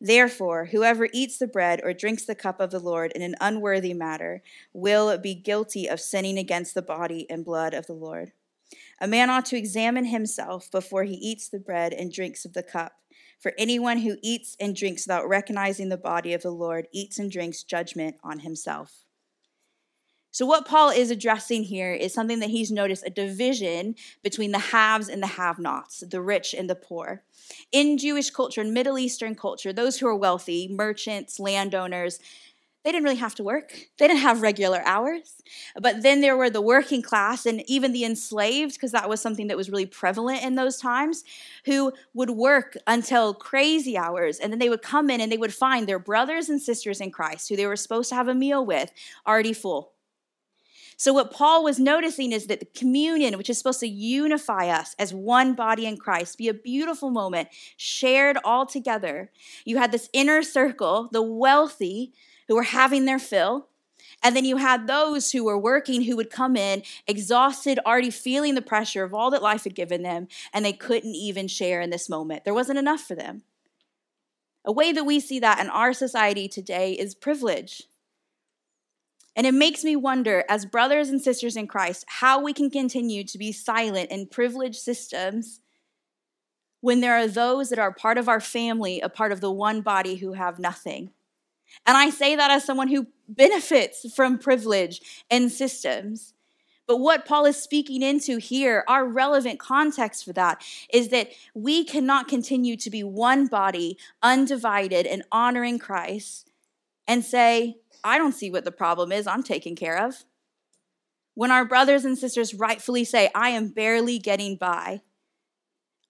Therefore, 0.00 0.66
whoever 0.66 1.08
eats 1.12 1.38
the 1.38 1.48
bread 1.48 1.80
or 1.82 1.92
drinks 1.92 2.24
the 2.24 2.34
cup 2.34 2.60
of 2.60 2.70
the 2.70 2.78
Lord 2.78 3.10
in 3.12 3.22
an 3.22 3.34
unworthy 3.40 3.94
manner 3.94 4.42
will 4.72 5.18
be 5.18 5.34
guilty 5.34 5.88
of 5.88 6.00
sinning 6.00 6.38
against 6.38 6.74
the 6.74 6.82
body 6.82 7.28
and 7.28 7.44
blood 7.44 7.74
of 7.74 7.86
the 7.86 7.94
Lord. 7.94 8.32
A 9.00 9.08
man 9.08 9.30
ought 9.30 9.46
to 9.46 9.56
examine 9.56 10.06
himself 10.06 10.70
before 10.70 11.04
he 11.04 11.14
eats 11.14 11.48
the 11.48 11.58
bread 11.58 11.92
and 11.92 12.12
drinks 12.12 12.44
of 12.44 12.52
the 12.52 12.62
cup. 12.62 12.92
For 13.40 13.54
anyone 13.56 13.98
who 13.98 14.16
eats 14.22 14.56
and 14.58 14.74
drinks 14.74 15.06
without 15.06 15.28
recognizing 15.28 15.88
the 15.88 15.96
body 15.96 16.32
of 16.32 16.42
the 16.42 16.50
Lord 16.50 16.88
eats 16.92 17.18
and 17.18 17.30
drinks 17.30 17.62
judgment 17.62 18.16
on 18.22 18.40
himself. 18.40 19.04
So, 20.30 20.44
what 20.44 20.66
Paul 20.66 20.90
is 20.90 21.10
addressing 21.10 21.64
here 21.64 21.92
is 21.92 22.12
something 22.12 22.40
that 22.40 22.50
he's 22.50 22.70
noticed 22.70 23.06
a 23.06 23.10
division 23.10 23.94
between 24.22 24.52
the 24.52 24.58
haves 24.58 25.08
and 25.08 25.22
the 25.22 25.26
have 25.26 25.58
nots, 25.58 26.00
the 26.00 26.20
rich 26.20 26.54
and 26.54 26.68
the 26.68 26.74
poor. 26.74 27.22
In 27.72 27.96
Jewish 27.96 28.30
culture, 28.30 28.60
in 28.60 28.74
Middle 28.74 28.98
Eastern 28.98 29.34
culture, 29.34 29.72
those 29.72 29.98
who 29.98 30.06
are 30.06 30.14
wealthy, 30.14 30.68
merchants, 30.70 31.40
landowners, 31.40 32.20
they 32.84 32.92
didn't 32.92 33.04
really 33.04 33.16
have 33.16 33.34
to 33.34 33.42
work. 33.42 33.72
They 33.98 34.06
didn't 34.06 34.20
have 34.20 34.40
regular 34.40 34.80
hours. 34.86 35.42
But 35.80 36.02
then 36.02 36.20
there 36.20 36.36
were 36.36 36.48
the 36.48 36.62
working 36.62 37.02
class 37.02 37.44
and 37.44 37.62
even 37.68 37.92
the 37.92 38.04
enslaved, 38.04 38.74
because 38.74 38.92
that 38.92 39.08
was 39.08 39.20
something 39.20 39.48
that 39.48 39.56
was 39.56 39.68
really 39.68 39.86
prevalent 39.86 40.42
in 40.42 40.54
those 40.54 40.78
times, 40.78 41.24
who 41.64 41.92
would 42.14 42.30
work 42.30 42.76
until 42.86 43.34
crazy 43.34 43.98
hours. 43.98 44.38
And 44.38 44.52
then 44.52 44.58
they 44.58 44.68
would 44.68 44.82
come 44.82 45.10
in 45.10 45.20
and 45.20 45.30
they 45.30 45.36
would 45.36 45.52
find 45.52 45.86
their 45.86 45.98
brothers 45.98 46.48
and 46.48 46.62
sisters 46.62 47.00
in 47.00 47.10
Christ, 47.10 47.48
who 47.48 47.56
they 47.56 47.66
were 47.66 47.76
supposed 47.76 48.10
to 48.10 48.14
have 48.14 48.28
a 48.28 48.34
meal 48.34 48.64
with, 48.64 48.90
already 49.26 49.52
full 49.52 49.92
so, 51.00 51.12
what 51.12 51.30
Paul 51.30 51.62
was 51.62 51.78
noticing 51.78 52.32
is 52.32 52.48
that 52.48 52.58
the 52.58 52.66
communion, 52.66 53.38
which 53.38 53.48
is 53.48 53.56
supposed 53.56 53.78
to 53.80 53.86
unify 53.86 54.66
us 54.66 54.96
as 54.98 55.14
one 55.14 55.54
body 55.54 55.86
in 55.86 55.96
Christ, 55.96 56.36
be 56.36 56.48
a 56.48 56.54
beautiful 56.54 57.10
moment, 57.10 57.50
shared 57.76 58.36
all 58.42 58.66
together. 58.66 59.30
You 59.64 59.78
had 59.78 59.92
this 59.92 60.10
inner 60.12 60.42
circle, 60.42 61.08
the 61.12 61.22
wealthy 61.22 62.12
who 62.48 62.56
were 62.56 62.64
having 62.64 63.04
their 63.04 63.20
fill. 63.20 63.68
And 64.24 64.34
then 64.34 64.44
you 64.44 64.56
had 64.56 64.88
those 64.88 65.30
who 65.30 65.44
were 65.44 65.56
working 65.56 66.02
who 66.02 66.16
would 66.16 66.30
come 66.30 66.56
in 66.56 66.82
exhausted, 67.06 67.78
already 67.86 68.10
feeling 68.10 68.56
the 68.56 68.60
pressure 68.60 69.04
of 69.04 69.14
all 69.14 69.30
that 69.30 69.42
life 69.42 69.62
had 69.62 69.76
given 69.76 70.02
them, 70.02 70.26
and 70.52 70.64
they 70.64 70.72
couldn't 70.72 71.14
even 71.14 71.46
share 71.46 71.80
in 71.80 71.90
this 71.90 72.08
moment. 72.08 72.44
There 72.44 72.52
wasn't 72.54 72.80
enough 72.80 73.02
for 73.02 73.14
them. 73.14 73.42
A 74.64 74.72
way 74.72 74.90
that 74.90 75.06
we 75.06 75.20
see 75.20 75.38
that 75.38 75.60
in 75.60 75.70
our 75.70 75.92
society 75.92 76.48
today 76.48 76.94
is 76.94 77.14
privilege. 77.14 77.84
And 79.38 79.46
it 79.46 79.54
makes 79.54 79.84
me 79.84 79.94
wonder, 79.94 80.44
as 80.48 80.66
brothers 80.66 81.10
and 81.10 81.22
sisters 81.22 81.56
in 81.56 81.68
Christ, 81.68 82.04
how 82.08 82.42
we 82.42 82.52
can 82.52 82.70
continue 82.70 83.22
to 83.22 83.38
be 83.38 83.52
silent 83.52 84.10
in 84.10 84.26
privileged 84.26 84.80
systems 84.80 85.60
when 86.80 87.00
there 87.00 87.14
are 87.14 87.28
those 87.28 87.68
that 87.68 87.78
are 87.78 87.92
part 87.92 88.18
of 88.18 88.28
our 88.28 88.40
family, 88.40 89.00
a 89.00 89.08
part 89.08 89.30
of 89.30 89.40
the 89.40 89.52
one 89.52 89.80
body 89.80 90.16
who 90.16 90.32
have 90.32 90.58
nothing. 90.58 91.12
And 91.86 91.96
I 91.96 92.10
say 92.10 92.34
that 92.34 92.50
as 92.50 92.64
someone 92.64 92.88
who 92.88 93.06
benefits 93.28 94.12
from 94.12 94.38
privilege 94.38 95.00
and 95.30 95.52
systems. 95.52 96.34
But 96.88 96.96
what 96.96 97.24
Paul 97.24 97.44
is 97.44 97.62
speaking 97.62 98.02
into 98.02 98.38
here, 98.38 98.82
our 98.88 99.06
relevant 99.06 99.60
context 99.60 100.24
for 100.24 100.32
that, 100.32 100.64
is 100.92 101.10
that 101.10 101.30
we 101.54 101.84
cannot 101.84 102.26
continue 102.26 102.76
to 102.78 102.90
be 102.90 103.04
one 103.04 103.46
body, 103.46 103.98
undivided, 104.20 105.06
and 105.06 105.22
honoring 105.30 105.78
Christ, 105.78 106.50
and 107.06 107.24
say, 107.24 107.76
I 108.04 108.18
don't 108.18 108.32
see 108.32 108.50
what 108.50 108.64
the 108.64 108.72
problem 108.72 109.12
is. 109.12 109.26
I'm 109.26 109.42
taken 109.42 109.76
care 109.76 110.04
of. 110.04 110.24
When 111.34 111.50
our 111.50 111.64
brothers 111.64 112.04
and 112.04 112.18
sisters 112.18 112.54
rightfully 112.54 113.04
say, 113.04 113.30
I 113.34 113.50
am 113.50 113.68
barely 113.68 114.18
getting 114.18 114.56
by, 114.56 115.02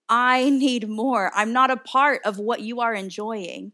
I 0.09 0.49
need 0.49 0.89
more. 0.89 1.31
I'm 1.35 1.53
not 1.53 1.71
a 1.71 1.77
part 1.77 2.23
of 2.25 2.39
what 2.39 2.61
you 2.61 2.81
are 2.81 2.95
enjoying. 2.95 3.73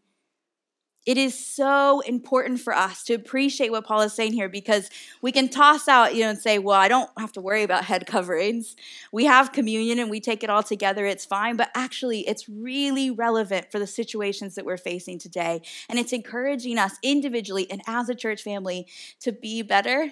It 1.06 1.18
is 1.18 1.38
so 1.38 2.00
important 2.00 2.60
for 2.60 2.74
us 2.74 3.04
to 3.04 3.14
appreciate 3.14 3.70
what 3.70 3.84
Paul 3.84 4.00
is 4.00 4.14
saying 4.14 4.32
here 4.32 4.48
because 4.48 4.88
we 5.20 5.32
can 5.32 5.50
toss 5.50 5.86
out, 5.86 6.14
you 6.14 6.22
know, 6.22 6.30
and 6.30 6.38
say, 6.38 6.58
well, 6.58 6.80
I 6.80 6.88
don't 6.88 7.10
have 7.18 7.32
to 7.32 7.42
worry 7.42 7.62
about 7.62 7.84
head 7.84 8.06
coverings. 8.06 8.74
We 9.12 9.26
have 9.26 9.52
communion 9.52 9.98
and 9.98 10.10
we 10.10 10.20
take 10.20 10.42
it 10.42 10.48
all 10.48 10.62
together, 10.62 11.04
it's 11.04 11.26
fine. 11.26 11.56
But 11.56 11.70
actually, 11.74 12.20
it's 12.20 12.48
really 12.48 13.10
relevant 13.10 13.70
for 13.70 13.78
the 13.78 13.86
situations 13.86 14.54
that 14.54 14.64
we're 14.64 14.78
facing 14.78 15.18
today. 15.18 15.60
And 15.90 15.98
it's 15.98 16.12
encouraging 16.14 16.78
us 16.78 16.96
individually 17.02 17.70
and 17.70 17.82
as 17.86 18.08
a 18.08 18.14
church 18.14 18.42
family 18.42 18.86
to 19.20 19.30
be 19.30 19.60
better. 19.60 20.10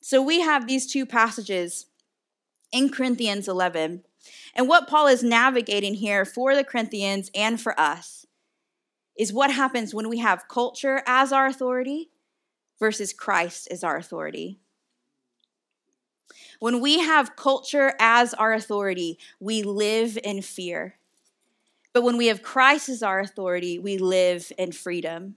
So 0.00 0.22
we 0.22 0.40
have 0.40 0.66
these 0.66 0.90
two 0.90 1.04
passages 1.04 1.84
in 2.72 2.88
Corinthians 2.88 3.46
11. 3.46 4.04
And 4.54 4.68
what 4.68 4.88
Paul 4.88 5.06
is 5.06 5.22
navigating 5.22 5.94
here 5.94 6.24
for 6.24 6.56
the 6.56 6.64
Corinthians 6.64 7.30
and 7.34 7.60
for 7.60 7.78
us 7.78 8.17
is 9.18 9.32
what 9.32 9.50
happens 9.50 9.92
when 9.92 10.08
we 10.08 10.18
have 10.18 10.48
culture 10.48 11.02
as 11.06 11.32
our 11.32 11.46
authority 11.46 12.08
versus 12.78 13.12
Christ 13.12 13.68
as 13.70 13.82
our 13.82 13.96
authority. 13.96 14.60
When 16.60 16.80
we 16.80 17.00
have 17.00 17.36
culture 17.36 17.94
as 18.00 18.32
our 18.34 18.52
authority, 18.52 19.18
we 19.40 19.62
live 19.62 20.18
in 20.22 20.42
fear. 20.42 20.94
But 21.92 22.02
when 22.02 22.16
we 22.16 22.28
have 22.28 22.42
Christ 22.42 22.88
as 22.88 23.02
our 23.02 23.20
authority, 23.20 23.78
we 23.78 23.98
live 23.98 24.52
in 24.56 24.72
freedom. 24.72 25.36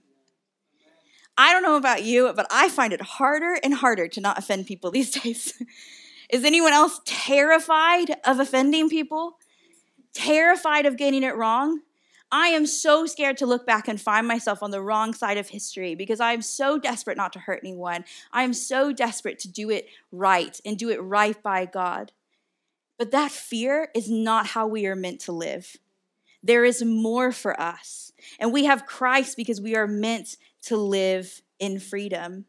I 1.36 1.52
don't 1.52 1.62
know 1.62 1.76
about 1.76 2.04
you, 2.04 2.32
but 2.34 2.46
I 2.50 2.68
find 2.68 2.92
it 2.92 3.00
harder 3.00 3.58
and 3.64 3.74
harder 3.74 4.06
to 4.08 4.20
not 4.20 4.38
offend 4.38 4.66
people 4.66 4.90
these 4.92 5.10
days. 5.10 5.60
Is 6.30 6.44
anyone 6.44 6.72
else 6.72 7.00
terrified 7.04 8.16
of 8.24 8.38
offending 8.38 8.88
people? 8.88 9.38
Terrified 10.14 10.86
of 10.86 10.96
getting 10.96 11.22
it 11.22 11.36
wrong? 11.36 11.80
I 12.34 12.48
am 12.48 12.64
so 12.64 13.04
scared 13.04 13.36
to 13.36 13.46
look 13.46 13.66
back 13.66 13.88
and 13.88 14.00
find 14.00 14.26
myself 14.26 14.62
on 14.62 14.70
the 14.70 14.80
wrong 14.80 15.12
side 15.12 15.36
of 15.36 15.50
history 15.50 15.94
because 15.94 16.18
I 16.18 16.32
am 16.32 16.40
so 16.40 16.78
desperate 16.78 17.18
not 17.18 17.34
to 17.34 17.38
hurt 17.38 17.60
anyone. 17.62 18.06
I 18.32 18.42
am 18.42 18.54
so 18.54 18.90
desperate 18.90 19.38
to 19.40 19.48
do 19.48 19.68
it 19.68 19.86
right 20.10 20.58
and 20.64 20.78
do 20.78 20.88
it 20.88 21.02
right 21.02 21.40
by 21.42 21.66
God. 21.66 22.12
But 22.98 23.10
that 23.10 23.32
fear 23.32 23.90
is 23.94 24.10
not 24.10 24.46
how 24.46 24.66
we 24.66 24.86
are 24.86 24.96
meant 24.96 25.20
to 25.22 25.32
live. 25.32 25.76
There 26.42 26.64
is 26.64 26.82
more 26.82 27.32
for 27.32 27.60
us. 27.60 28.12
And 28.40 28.50
we 28.50 28.64
have 28.64 28.86
Christ 28.86 29.36
because 29.36 29.60
we 29.60 29.76
are 29.76 29.86
meant 29.86 30.38
to 30.62 30.76
live 30.78 31.42
in 31.58 31.78
freedom. 31.78 32.46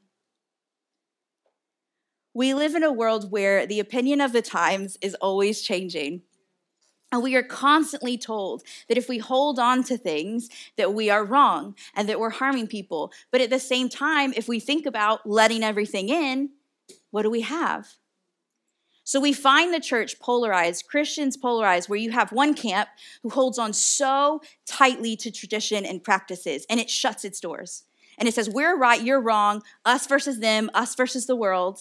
We 2.34 2.54
live 2.54 2.74
in 2.74 2.84
a 2.84 2.92
world 2.92 3.32
where 3.32 3.68
the 3.68 3.82
opinion 3.82 4.22
of 4.22 4.32
the 4.32 4.42
times 4.42 4.98
is 5.02 5.14
always 5.16 5.62
changing. 5.62 6.22
And 7.14 7.22
we 7.22 7.36
are 7.36 7.44
constantly 7.44 8.18
told 8.18 8.64
that 8.90 8.98
if 8.98 9.08
we 9.08 9.20
hold 9.20 9.60
on 9.60 9.84
to 9.84 10.00
things, 10.00 10.50
that 10.78 10.96
we 10.96 11.12
are 11.12 11.24
wrong 11.24 11.76
and 11.94 12.10
that 12.10 12.20
we're 12.20 12.32
harming 12.32 12.66
people. 12.66 13.14
But 13.30 13.40
at 13.40 13.52
the 13.52 13.60
same 13.60 13.88
time, 13.88 14.34
if 14.36 14.48
we 14.48 14.60
think 14.60 14.88
about 14.88 15.30
letting 15.30 15.62
everything 15.62 16.10
in, 16.10 16.50
what 17.12 17.22
do 17.22 17.30
we 17.30 17.42
have? 17.42 17.88
So 19.04 19.20
we 19.20 19.32
find 19.32 19.72
the 19.72 19.80
church 19.80 20.20
polarized, 20.20 20.88
Christians 20.88 21.38
polarized, 21.38 21.88
where 21.88 22.00
you 22.00 22.10
have 22.10 22.32
one 22.32 22.56
camp 22.56 22.90
who 23.22 23.30
holds 23.30 23.60
on 23.60 23.74
so 23.74 24.42
tightly 24.66 25.16
to 25.18 25.30
tradition 25.30 25.86
and 25.86 26.04
practices, 26.04 26.66
and 26.68 26.80
it 26.80 26.90
shuts 26.90 27.24
its 27.24 27.40
doors. 27.40 27.84
And 28.18 28.28
it 28.28 28.34
says, 28.34 28.50
We're 28.50 28.76
right, 28.76 29.04
you're 29.04 29.22
wrong, 29.22 29.62
us 29.86 30.08
versus 30.08 30.40
them, 30.40 30.72
us 30.74 30.96
versus 30.96 31.28
the 31.28 31.36
world. 31.36 31.80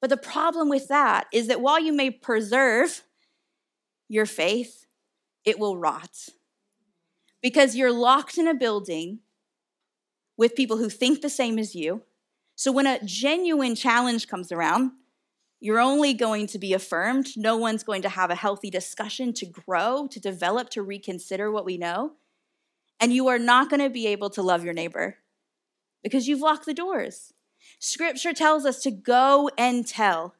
But 0.00 0.10
the 0.10 0.16
problem 0.16 0.68
with 0.68 0.88
that 0.88 1.28
is 1.32 1.46
that 1.46 1.60
while 1.60 1.78
you 1.78 1.92
may 1.92 2.10
preserve 2.10 3.04
your 4.08 4.26
faith, 4.26 4.86
it 5.44 5.58
will 5.58 5.76
rot. 5.76 6.28
Because 7.42 7.76
you're 7.76 7.92
locked 7.92 8.38
in 8.38 8.48
a 8.48 8.54
building 8.54 9.20
with 10.36 10.54
people 10.54 10.76
who 10.78 10.88
think 10.88 11.20
the 11.20 11.30
same 11.30 11.58
as 11.58 11.74
you. 11.74 12.02
So 12.54 12.72
when 12.72 12.86
a 12.86 13.04
genuine 13.04 13.74
challenge 13.74 14.28
comes 14.28 14.50
around, 14.50 14.92
you're 15.60 15.80
only 15.80 16.12
going 16.14 16.46
to 16.48 16.58
be 16.58 16.72
affirmed. 16.72 17.28
No 17.36 17.56
one's 17.56 17.82
going 17.82 18.02
to 18.02 18.08
have 18.08 18.30
a 18.30 18.34
healthy 18.34 18.70
discussion 18.70 19.32
to 19.34 19.46
grow, 19.46 20.06
to 20.10 20.20
develop, 20.20 20.70
to 20.70 20.82
reconsider 20.82 21.50
what 21.50 21.64
we 21.64 21.78
know. 21.78 22.12
And 23.00 23.12
you 23.12 23.28
are 23.28 23.38
not 23.38 23.70
going 23.70 23.80
to 23.80 23.90
be 23.90 24.06
able 24.06 24.30
to 24.30 24.42
love 24.42 24.64
your 24.64 24.74
neighbor 24.74 25.16
because 26.02 26.28
you've 26.28 26.40
locked 26.40 26.66
the 26.66 26.74
doors. 26.74 27.32
Scripture 27.78 28.32
tells 28.32 28.64
us 28.64 28.82
to 28.82 28.90
go 28.90 29.50
and 29.58 29.86
tell. 29.86 30.34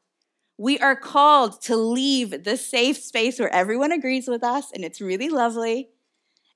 We 0.58 0.78
are 0.78 0.96
called 0.96 1.60
to 1.62 1.76
leave 1.76 2.44
the 2.44 2.56
safe 2.56 2.96
space 2.96 3.38
where 3.38 3.52
everyone 3.52 3.92
agrees 3.92 4.26
with 4.26 4.42
us, 4.42 4.72
and 4.72 4.84
it's 4.84 5.00
really 5.00 5.28
lovely, 5.28 5.90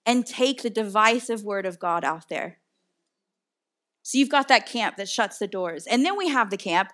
and 0.07 0.27
take 0.27 0.63
the 0.63 0.71
divisive 0.71 1.45
word 1.45 1.67
of 1.67 1.79
God 1.79 2.05
out 2.05 2.29
there. 2.29 2.59
So 4.03 4.19
you've 4.19 4.31
got 4.31 4.49
that 4.49 4.67
camp 4.67 4.97
that 4.97 5.09
shuts 5.09 5.39
the 5.39 5.47
doors. 5.47 5.87
And 5.87 6.05
then 6.05 6.17
we 6.17 6.29
have 6.29 6.51
the 6.51 6.57
camp 6.57 6.91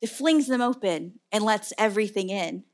that 0.00 0.10
flings 0.10 0.46
them 0.46 0.60
open 0.60 1.18
and 1.32 1.44
lets 1.44 1.72
everything 1.76 2.30
in. 2.30 2.64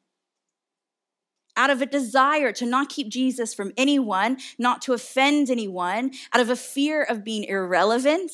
Out 1.57 1.71
of 1.71 1.83
a 1.83 1.87
desire 1.87 2.53
to 2.53 2.67
not 2.67 2.91
keep 2.91 3.09
Jesus 3.09 3.55
from 3.55 3.73
anyone, 3.77 4.39
not 4.59 4.83
to 4.83 4.93
offend 4.93 5.51
anyone, 5.51 6.13
out 6.33 6.41
of 6.41 6.51
a 6.51 6.57
fear 6.57 7.03
of 7.03 7.25
being 7.25 7.45
irrelevant, 7.45 8.31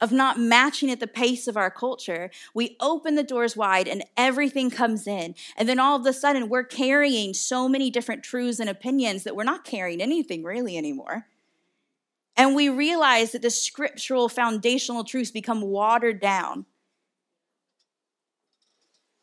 of 0.00 0.12
not 0.12 0.38
matching 0.38 0.90
at 0.90 1.00
the 1.00 1.06
pace 1.06 1.46
of 1.46 1.56
our 1.56 1.70
culture, 1.70 2.30
we 2.54 2.76
open 2.80 3.14
the 3.14 3.22
doors 3.22 3.56
wide 3.56 3.86
and 3.86 4.04
everything 4.16 4.70
comes 4.70 5.06
in. 5.06 5.34
And 5.56 5.68
then 5.68 5.78
all 5.78 5.98
of 5.98 6.06
a 6.06 6.12
sudden, 6.12 6.48
we're 6.48 6.64
carrying 6.64 7.34
so 7.34 7.68
many 7.68 7.90
different 7.90 8.22
truths 8.22 8.60
and 8.60 8.70
opinions 8.70 9.24
that 9.24 9.36
we're 9.36 9.44
not 9.44 9.64
carrying 9.64 10.00
anything 10.00 10.42
really 10.42 10.76
anymore. 10.76 11.26
And 12.36 12.54
we 12.54 12.68
realize 12.68 13.32
that 13.32 13.42
the 13.42 13.50
scriptural 13.50 14.28
foundational 14.28 15.04
truths 15.04 15.30
become 15.30 15.60
watered 15.60 16.20
down. 16.20 16.64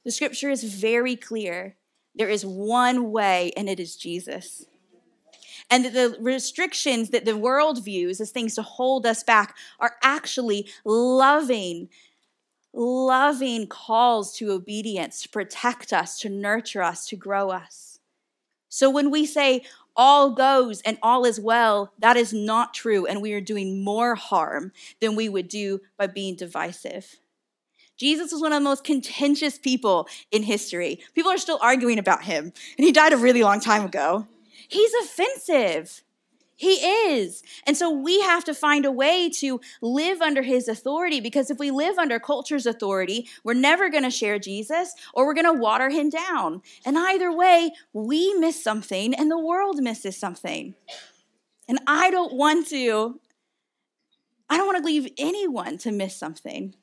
The 0.05 0.11
scripture 0.11 0.51
is 0.51 0.63
very 0.63 1.15
clear. 1.15 1.75
There 2.15 2.29
is 2.29 2.45
one 2.45 3.11
way, 3.11 3.51
and 3.57 3.67
it 3.67 3.79
is 3.79 3.95
Jesus 3.95 4.65
and 5.69 5.85
that 5.85 5.93
the 5.93 6.17
restrictions 6.19 7.09
that 7.09 7.25
the 7.25 7.37
world 7.37 7.83
views 7.83 8.21
as 8.21 8.31
things 8.31 8.55
to 8.55 8.61
hold 8.61 9.05
us 9.05 9.23
back 9.23 9.55
are 9.79 9.95
actually 10.01 10.67
loving, 10.85 11.89
loving 12.73 13.67
calls 13.67 14.35
to 14.37 14.51
obedience, 14.51 15.21
to 15.23 15.29
protect 15.29 15.91
us, 15.91 16.19
to 16.19 16.29
nurture 16.29 16.81
us, 16.81 17.05
to 17.07 17.15
grow 17.15 17.49
us. 17.49 17.99
So 18.69 18.89
when 18.89 19.11
we 19.11 19.25
say 19.25 19.63
all 19.95 20.29
goes 20.29 20.81
and 20.81 20.97
all 21.01 21.25
is 21.25 21.39
well, 21.39 21.91
that 21.99 22.15
is 22.17 22.31
not 22.31 22.73
true, 22.73 23.05
and 23.05 23.21
we 23.21 23.33
are 23.33 23.41
doing 23.41 23.83
more 23.83 24.15
harm 24.15 24.71
than 25.01 25.15
we 25.15 25.27
would 25.27 25.47
do 25.47 25.81
by 25.97 26.07
being 26.07 26.35
divisive. 26.35 27.15
Jesus 27.97 28.31
was 28.31 28.41
one 28.41 28.53
of 28.53 28.57
the 28.57 28.69
most 28.69 28.83
contentious 28.83 29.57
people 29.57 30.07
in 30.31 30.43
history. 30.43 30.99
People 31.15 31.31
are 31.31 31.39
still 31.39 31.57
arguing 31.61 31.97
about 31.97 32.23
him, 32.23 32.53
and 32.77 32.85
he 32.85 32.91
died 32.91 33.11
a 33.11 33.17
really 33.17 33.41
long 33.41 33.59
time 33.59 33.85
ago. 33.85 34.27
He's 34.67 34.93
offensive. 35.01 36.03
He 36.57 36.73
is. 36.73 37.43
And 37.67 37.77
so 37.77 37.91
we 37.91 38.19
have 38.21 38.43
to 38.45 38.53
find 38.53 38.83
a 38.83 38.91
way 38.91 39.29
to 39.35 39.61
live 39.79 40.21
under 40.21 40.41
his 40.41 40.67
authority 40.67 41.19
because 41.19 41.51
if 41.51 41.59
we 41.59 41.69
live 41.69 41.99
under 41.99 42.19
culture's 42.19 42.65
authority, 42.65 43.29
we're 43.43 43.53
never 43.53 43.91
going 43.91 44.03
to 44.03 44.09
share 44.09 44.39
Jesus 44.39 44.93
or 45.13 45.27
we're 45.27 45.35
going 45.35 45.45
to 45.45 45.61
water 45.61 45.89
him 45.89 46.09
down. 46.09 46.63
And 46.83 46.97
either 46.97 47.31
way, 47.31 47.71
we 47.93 48.33
miss 48.33 48.61
something 48.61 49.13
and 49.13 49.29
the 49.29 49.37
world 49.37 49.83
misses 49.83 50.17
something. 50.17 50.73
And 51.69 51.79
I 51.85 52.09
don't 52.09 52.33
want 52.33 52.67
to 52.69 53.19
I 54.49 54.57
don't 54.57 54.65
want 54.65 54.77
to 54.77 54.83
leave 54.83 55.11
anyone 55.17 55.77
to 55.79 55.91
miss 55.91 56.15
something. 56.15 56.73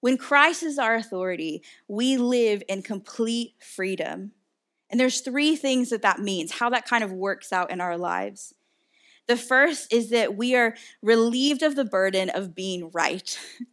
When 0.00 0.16
Christ 0.16 0.62
is 0.62 0.78
our 0.78 0.94
authority, 0.94 1.62
we 1.88 2.16
live 2.16 2.62
in 2.68 2.82
complete 2.82 3.54
freedom. 3.60 4.32
And 4.90 4.98
there's 4.98 5.20
three 5.20 5.56
things 5.56 5.90
that 5.90 6.02
that 6.02 6.18
means, 6.18 6.52
how 6.52 6.70
that 6.70 6.86
kind 6.86 7.04
of 7.04 7.12
works 7.12 7.52
out 7.52 7.70
in 7.70 7.80
our 7.80 7.96
lives. 7.96 8.54
The 9.28 9.36
first 9.36 9.92
is 9.92 10.10
that 10.10 10.36
we 10.36 10.56
are 10.56 10.74
relieved 11.02 11.62
of 11.62 11.76
the 11.76 11.84
burden 11.84 12.30
of 12.30 12.54
being 12.54 12.90
right. 12.90 13.38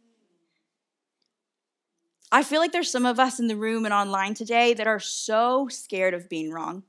I 2.30 2.42
feel 2.42 2.60
like 2.60 2.72
there's 2.72 2.90
some 2.90 3.06
of 3.06 3.18
us 3.18 3.40
in 3.40 3.46
the 3.46 3.56
room 3.56 3.84
and 3.84 3.94
online 3.94 4.34
today 4.34 4.74
that 4.74 4.86
are 4.86 5.00
so 5.00 5.66
scared 5.68 6.14
of 6.14 6.28
being 6.28 6.52
wrong. 6.52 6.82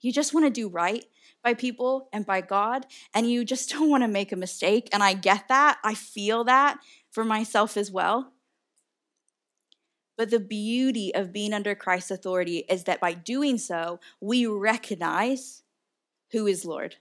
You 0.00 0.12
just 0.12 0.34
want 0.34 0.44
to 0.46 0.50
do 0.50 0.68
right 0.68 1.04
by 1.42 1.54
people 1.54 2.08
and 2.12 2.26
by 2.26 2.42
God, 2.42 2.86
and 3.14 3.28
you 3.28 3.44
just 3.44 3.70
don't 3.72 3.90
want 3.90 4.04
to 4.04 4.08
make 4.08 4.32
a 4.32 4.36
mistake. 4.36 4.88
And 4.92 5.02
I 5.02 5.14
get 5.14 5.48
that. 5.48 5.78
I 5.82 5.94
feel 5.94 6.44
that 6.44 6.78
for 7.10 7.24
myself 7.24 7.76
as 7.76 7.90
well. 7.90 8.33
But 10.16 10.30
the 10.30 10.40
beauty 10.40 11.14
of 11.14 11.32
being 11.32 11.52
under 11.52 11.74
Christ's 11.74 12.12
authority 12.12 12.64
is 12.68 12.84
that 12.84 13.00
by 13.00 13.14
doing 13.14 13.58
so, 13.58 14.00
we 14.20 14.46
recognize 14.46 15.62
who 16.30 16.46
is 16.46 16.64
Lord. 16.64 16.96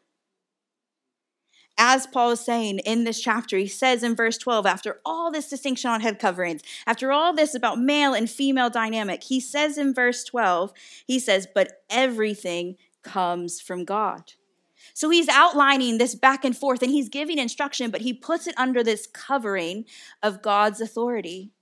As 1.78 2.06
Paul 2.06 2.32
is 2.32 2.40
saying 2.40 2.80
in 2.80 3.04
this 3.04 3.20
chapter, 3.20 3.58
he 3.58 3.68
says 3.68 4.04
in 4.04 4.16
verse 4.16 4.38
12, 4.38 4.66
after 4.66 5.00
all 5.04 5.32
this 5.32 5.50
distinction 5.50 5.90
on 5.90 6.02
head 6.02 6.20
coverings, 6.20 6.62
after 6.86 7.12
all 7.12 7.34
this 7.34 7.56
about 7.56 7.80
male 7.80 8.14
and 8.14 8.30
female 8.30 8.70
dynamic, 8.70 9.24
he 9.24 9.40
says 9.40 9.78
in 9.78 9.94
verse 9.94 10.24
12, 10.24 10.72
he 11.08 11.18
says, 11.18 11.48
But 11.54 11.84
everything 11.90 12.78
comes 13.02 13.60
from 13.60 13.86
God. 13.86 14.34
So 14.94 15.10
he's 15.10 15.30
outlining 15.30 15.98
this 15.98 16.14
back 16.14 16.46
and 16.46 16.56
forth 16.56 16.84
and 16.84 16.92
he's 16.92 17.10
giving 17.10 17.40
instruction, 17.40 17.90
but 17.90 18.02
he 18.02 18.14
puts 18.14 18.46
it 18.46 18.54
under 18.58 18.84
this 18.84 19.08
covering 19.08 19.86
of 20.22 20.42
God's 20.42 20.80
authority. 20.80 21.53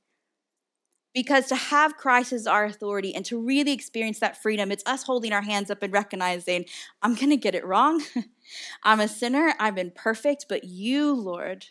Because 1.14 1.48
to 1.48 1.56
have 1.56 1.98
Christ 1.98 2.32
as 2.32 2.48
our 2.48 2.64
authority 2.64 3.14
and 3.14 3.26
to 3.26 3.40
really 3.40 3.74
experience 3.74 4.20
that 4.20 4.42
freedom, 4.42 4.72
it's 4.72 4.84
us 4.86 5.04
holding 5.04 5.34
our 5.34 5.42
hands 5.42 5.70
up 5.70 5.84
and 5.84 5.92
recognizing, 5.92 6.66
I'm 7.02 7.16
going 7.16 7.32
to 7.32 7.38
get 7.38 7.56
it 7.56 7.66
wrong. 7.66 8.02
I'm 8.84 9.02
a 9.02 9.10
sinner. 9.10 9.54
I'm 9.60 9.78
imperfect, 9.78 10.46
but 10.48 10.64
you, 10.64 11.14
Lord, 11.14 11.68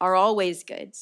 are 0.00 0.14
always 0.14 0.62
good. 0.62 0.94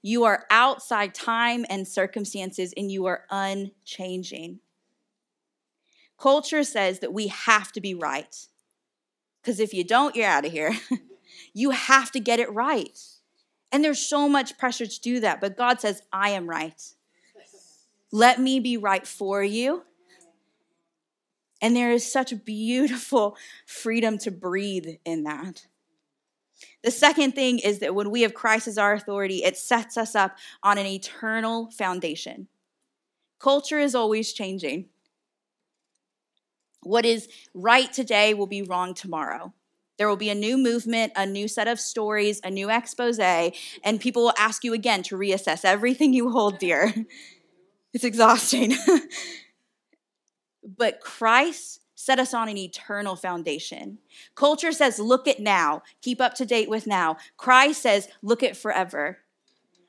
You 0.00 0.24
are 0.24 0.46
outside 0.50 1.12
time 1.12 1.66
and 1.68 1.88
circumstances, 1.88 2.72
and 2.76 2.90
you 2.90 3.06
are 3.06 3.24
unchanging. 3.30 4.60
Culture 6.18 6.64
says 6.64 7.00
that 7.00 7.12
we 7.12 7.28
have 7.28 7.72
to 7.72 7.80
be 7.80 7.94
right. 7.94 8.46
Because 9.42 9.60
if 9.60 9.72
you 9.72 9.84
don't, 9.84 10.14
you're 10.14 10.26
out 10.26 10.44
of 10.44 10.52
here. 10.52 10.76
you 11.54 11.70
have 11.70 12.10
to 12.12 12.20
get 12.20 12.40
it 12.40 12.52
right. 12.52 12.98
And 13.70 13.84
there's 13.84 14.00
so 14.00 14.28
much 14.28 14.58
pressure 14.58 14.86
to 14.86 15.00
do 15.00 15.20
that. 15.20 15.40
But 15.40 15.56
God 15.56 15.80
says, 15.80 16.02
I 16.12 16.30
am 16.30 16.48
right. 16.48 16.80
Let 18.10 18.40
me 18.40 18.60
be 18.60 18.76
right 18.76 19.06
for 19.06 19.42
you. 19.42 19.82
And 21.60 21.74
there 21.74 21.90
is 21.90 22.10
such 22.10 22.44
beautiful 22.44 23.36
freedom 23.66 24.18
to 24.18 24.30
breathe 24.30 24.86
in 25.04 25.24
that. 25.24 25.66
The 26.82 26.90
second 26.90 27.32
thing 27.34 27.58
is 27.58 27.80
that 27.80 27.94
when 27.94 28.10
we 28.10 28.22
have 28.22 28.34
Christ 28.34 28.68
as 28.68 28.78
our 28.78 28.92
authority, 28.92 29.44
it 29.44 29.56
sets 29.56 29.96
us 29.96 30.14
up 30.14 30.36
on 30.62 30.78
an 30.78 30.86
eternal 30.86 31.70
foundation. 31.70 32.48
Culture 33.38 33.78
is 33.78 33.94
always 33.94 34.32
changing. 34.32 34.86
What 36.82 37.04
is 37.04 37.28
right 37.54 37.92
today 37.92 38.34
will 38.34 38.46
be 38.46 38.62
wrong 38.62 38.94
tomorrow. 38.94 39.52
There 39.98 40.08
will 40.08 40.16
be 40.16 40.30
a 40.30 40.34
new 40.34 40.56
movement, 40.56 41.12
a 41.16 41.26
new 41.26 41.48
set 41.48 41.66
of 41.66 41.80
stories, 41.80 42.40
a 42.44 42.50
new 42.50 42.70
expose, 42.70 43.18
and 43.18 44.00
people 44.00 44.22
will 44.22 44.34
ask 44.38 44.62
you 44.62 44.72
again 44.72 45.02
to 45.04 45.16
reassess 45.16 45.64
everything 45.64 46.12
you 46.12 46.30
hold 46.30 46.58
dear. 46.58 46.94
It's 47.92 48.04
exhausting. 48.04 48.74
but 50.76 51.00
Christ 51.00 51.80
set 51.94 52.18
us 52.18 52.32
on 52.32 52.48
an 52.48 52.56
eternal 52.56 53.16
foundation. 53.16 53.98
Culture 54.34 54.72
says, 54.72 54.98
look 54.98 55.26
at 55.26 55.40
now, 55.40 55.82
keep 56.00 56.20
up 56.20 56.34
to 56.34 56.46
date 56.46 56.70
with 56.70 56.86
now. 56.86 57.16
Christ 57.36 57.82
says, 57.82 58.08
look 58.22 58.42
at 58.42 58.56
forever. 58.56 59.18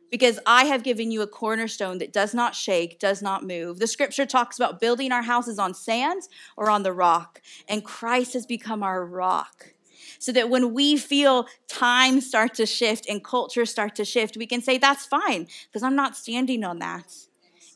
Because 0.10 0.39
I 0.48 0.65
have 0.65 0.82
given 0.82 1.12
you 1.12 1.22
a 1.22 1.27
cornerstone 1.27 2.00
that 2.00 2.12
does 2.12 2.34
not 2.34 2.56
shake, 2.56 2.98
does 2.98 3.22
not 3.22 3.46
move. 3.46 3.77
The 3.77 3.86
scripture 3.86 4.25
talks 4.25 4.58
about 4.58 4.82
building 4.82 5.12
our 5.12 5.22
houses 5.22 5.60
on 5.60 5.75
sand 5.75 6.24
or 6.58 6.72
on 6.72 6.82
the 6.82 6.94
rock, 6.94 7.44
and 7.68 7.86
Christ 7.86 8.34
has 8.34 8.48
become 8.48 8.82
our 8.82 9.06
rock 9.06 9.74
so 10.18 10.32
that 10.32 10.50
when 10.50 10.74
we 10.74 10.98
feel 10.98 11.48
time 11.68 12.22
start 12.22 12.56
to 12.56 12.65
shift 12.65 13.08
and 13.08 13.24
culture 13.24 13.68
start 13.68 13.96
to 13.96 14.03
shift, 14.06 14.36
we 14.36 14.48
can 14.48 14.62
say, 14.62 14.79
That's 14.79 15.06
fine, 15.06 15.48
because 15.68 15.84
I'm 15.84 15.96
not 15.96 16.18
standing 16.18 16.63
on 16.63 16.79
that. 16.79 17.29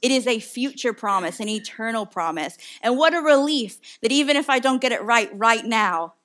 It 0.03 0.11
is 0.11 0.27
a 0.27 0.39
future 0.39 0.91
promise, 0.91 1.39
an 1.39 1.47
eternal 1.47 2.05
promise. 2.05 2.57
And 2.81 2.97
what 2.97 3.13
a 3.13 3.21
relief 3.21 3.79
that 4.01 4.11
even 4.11 4.35
if 4.35 4.49
I 4.49 4.59
don't 4.59 4.81
get 4.81 4.91
it 4.91 5.01
right 5.01 5.29
right 5.33 5.65
now, 5.65 6.15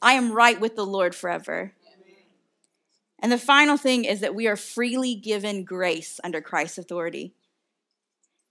I 0.00 0.12
am 0.12 0.30
right 0.32 0.60
with 0.60 0.76
the 0.76 0.86
Lord 0.86 1.12
forever. 1.12 1.72
And 3.18 3.32
the 3.32 3.38
final 3.38 3.76
thing 3.76 4.04
is 4.04 4.20
that 4.20 4.36
we 4.36 4.46
are 4.46 4.54
freely 4.54 5.16
given 5.16 5.64
grace 5.64 6.20
under 6.22 6.40
Christ's 6.40 6.78
authority. 6.78 7.34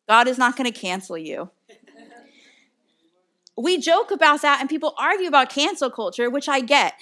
God 0.09 0.27
is 0.27 0.37
not 0.37 0.57
going 0.57 0.71
to 0.71 0.77
cancel 0.77 1.17
you. 1.17 1.51
We 3.57 3.77
joke 3.77 4.11
about 4.11 4.41
that 4.41 4.59
and 4.59 4.69
people 4.69 4.93
argue 4.97 5.29
about 5.29 5.49
cancel 5.49 5.89
culture, 5.89 6.29
which 6.29 6.49
I 6.49 6.59
get. 6.59 6.95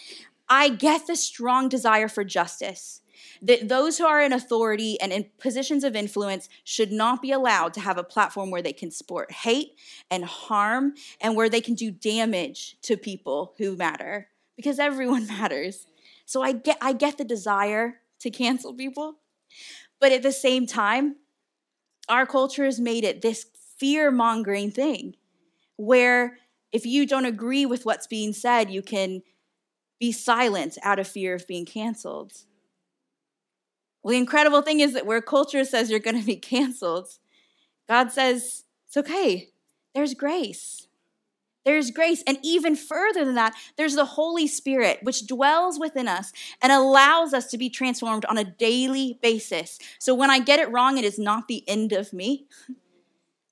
I 0.48 0.70
get 0.70 1.08
the 1.08 1.16
strong 1.16 1.70
desire 1.70 2.08
for 2.08 2.24
justice 2.24 3.02
that 3.44 3.68
those 3.68 3.98
who 3.98 4.06
are 4.06 4.22
in 4.22 4.32
authority 4.32 5.00
and 5.02 5.12
in 5.12 5.26
positions 5.38 5.84
of 5.84 5.98
influence 5.98 6.48
should 6.64 6.94
not 6.94 7.22
be 7.22 7.32
allowed 7.32 7.74
to 7.74 7.82
have 7.82 7.98
a 7.98 8.04
platform 8.04 8.50
where 8.50 8.62
they 8.62 8.72
can 8.72 8.90
sport 8.90 9.32
hate 9.32 9.78
and 10.10 10.24
harm 10.24 10.94
and 11.20 11.36
where 11.36 11.50
they 11.50 11.60
can 11.60 11.76
do 11.76 11.92
damage 11.92 12.78
to 12.82 12.96
people 12.96 13.54
who 13.58 13.76
matter 13.76 14.30
because 14.56 14.80
everyone 14.80 15.28
matters. 15.40 15.86
So 16.26 16.42
I 16.42 16.54
get 16.54 16.78
I 16.82 16.94
get 16.94 17.18
the 17.18 17.26
desire 17.26 18.00
to 18.22 18.32
cancel 18.32 18.74
people. 18.74 19.16
But 20.00 20.14
at 20.14 20.24
the 20.24 20.32
same 20.32 20.66
time, 20.66 21.18
our 22.08 22.26
culture 22.26 22.66
has 22.66 22.80
made 22.80 23.04
it 23.04 23.22
this 23.22 23.46
fear-mongering 23.78 24.72
thing 24.72 25.16
where 25.76 26.38
if 26.72 26.86
you 26.86 27.06
don't 27.06 27.26
agree 27.26 27.66
with 27.66 27.86
what's 27.86 28.08
being 28.08 28.34
said, 28.34 28.72
you 28.72 28.82
can 28.82 29.22
be 30.00 30.12
silent 30.12 30.78
out 30.82 31.00
of 31.00 31.08
fear 31.08 31.34
of 31.36 31.48
being 31.48 31.66
canceled. 31.66 32.34
Well, 34.04 34.12
the 34.12 34.18
incredible 34.18 34.62
thing 34.62 34.82
is 34.82 34.94
that 34.94 35.06
where 35.06 35.22
culture 35.22 35.64
says 35.64 35.90
you're 35.90 36.00
going 36.00 36.20
to 36.20 36.26
be 36.26 36.36
canceled, 36.54 37.08
God 37.88 38.12
says 38.12 38.66
it's 38.88 38.98
okay. 38.98 39.50
There's 39.96 40.14
grace. 40.14 40.88
There's 41.66 41.92
grace. 41.92 42.24
And 42.28 42.38
even 42.44 42.76
further 42.76 43.24
than 43.24 43.36
that, 43.36 43.56
there's 43.78 43.96
the 43.96 44.06
Holy 44.06 44.48
Spirit, 44.48 45.00
which 45.04 45.28
dwells 45.28 45.80
within 45.80 46.10
us 46.10 46.34
and 46.62 46.72
allows 46.74 47.34
us 47.34 47.48
to 47.52 47.58
be 47.58 47.70
transformed 47.70 48.26
on 48.26 48.38
a 48.38 48.44
daily 48.44 49.18
basis. 49.22 49.80
So 49.98 50.14
when 50.14 50.30
I 50.30 50.40
get 50.40 50.60
it 50.60 50.70
wrong, 50.72 50.98
it 50.98 51.06
is 51.06 51.18
not 51.18 51.48
the 51.48 51.64
end 51.68 51.94
of 51.94 52.14
me. 52.14 52.48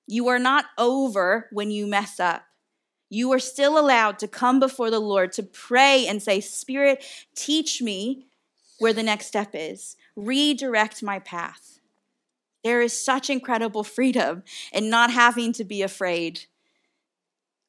You 0.08 0.28
are 0.28 0.40
not 0.40 0.66
over 0.78 1.48
when 1.54 1.72
you 1.72 1.88
mess 1.88 2.20
up. 2.20 2.44
You 3.10 3.32
are 3.32 3.40
still 3.40 3.80
allowed 3.80 4.20
to 4.20 4.28
come 4.28 4.60
before 4.60 4.92
the 4.92 5.00
Lord 5.00 5.32
to 5.34 5.44
pray 5.44 6.06
and 6.06 6.22
say, 6.22 6.42
Spirit, 6.42 7.06
teach 7.34 7.82
me 7.82 8.26
where 8.80 8.92
the 8.92 9.04
next 9.04 9.28
step 9.28 9.52
is 9.54 9.96
redirect 10.22 11.02
my 11.02 11.20
path. 11.20 11.80
There 12.64 12.82
is 12.82 12.94
such 12.94 13.30
incredible 13.30 13.84
freedom 13.84 14.44
in 14.72 14.90
not 14.90 15.12
having 15.12 15.52
to 15.54 15.64
be 15.64 15.82
afraid 15.82 16.46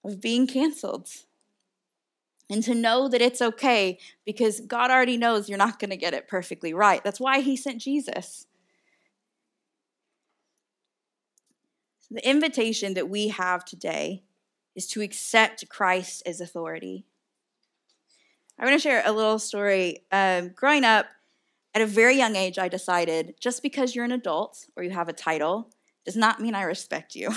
of 0.05 0.21
being 0.21 0.47
canceled. 0.47 1.09
And 2.51 2.63
to 2.65 2.75
know 2.75 3.09
that 3.09 3.23
it's 3.23 3.41
okay 3.41 3.99
because 4.27 4.61
God 4.61 4.91
already 4.91 5.17
knows 5.17 5.49
you're 5.49 5.57
not 5.57 5.79
going 5.79 5.91
to 5.91 5.97
get 5.97 6.13
it 6.13 6.29
perfectly 6.29 6.75
right. 6.75 7.03
That's 7.03 7.21
why 7.21 7.41
He 7.41 7.57
sent 7.57 7.81
Jesus. 7.81 8.47
The 12.11 12.29
invitation 12.29 12.93
that 12.93 13.09
we 13.09 13.29
have 13.29 13.65
today 13.65 14.25
is 14.75 14.87
to 14.89 15.01
accept 15.01 15.67
Christ 15.71 16.23
as 16.27 16.43
authority. 16.43 17.07
I 18.59 18.65
want 18.65 18.75
to 18.75 18.83
share 18.83 19.03
a 19.07 19.13
little 19.13 19.39
story. 19.39 20.05
Um, 20.13 20.51
growing 20.51 20.85
up, 20.85 21.07
at 21.75 21.83
a 21.83 21.87
very 21.87 22.17
young 22.17 22.37
age, 22.37 22.59
I 22.59 22.69
decided 22.69 23.35
just 23.41 23.63
because 23.63 23.95
you're 23.95 24.05
an 24.05 24.13
adult 24.13 24.67
or 24.77 24.83
you 24.83 24.91
have 24.91 25.09
a 25.09 25.13
title 25.13 25.71
does 26.05 26.17
not 26.17 26.41
mean 26.41 26.55
I 26.55 26.63
respect 26.63 27.15
you. 27.15 27.31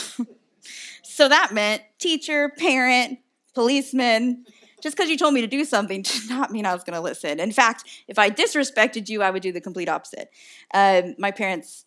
so 1.04 1.30
that 1.30 1.54
meant 1.54 1.84
teacher, 2.00 2.50
parent, 2.58 3.20
policeman. 3.54 4.46
Just 4.82 4.98
because 4.98 5.10
you 5.10 5.18
told 5.18 5.34
me 5.34 5.42
to 5.42 5.48
do 5.48 5.64
something 5.66 6.02
did 6.04 6.30
not 6.30 6.52
mean 6.52 6.66
I 6.66 6.74
was 6.74 6.84
going 6.84 6.96
to 6.96 7.02
listen. 7.02 7.40
In 7.40 7.52
fact, 7.52 7.86
if 8.08 8.20
I 8.20 8.30
disrespected 8.30 9.10
you, 9.10 9.24
I 9.24 9.32
would 9.32 9.42
do 9.42 9.52
the 9.52 9.62
complete 9.62 9.90
opposite. 9.90 10.30
Um, 10.74 11.16
my 11.18 11.32
parents 11.32 11.86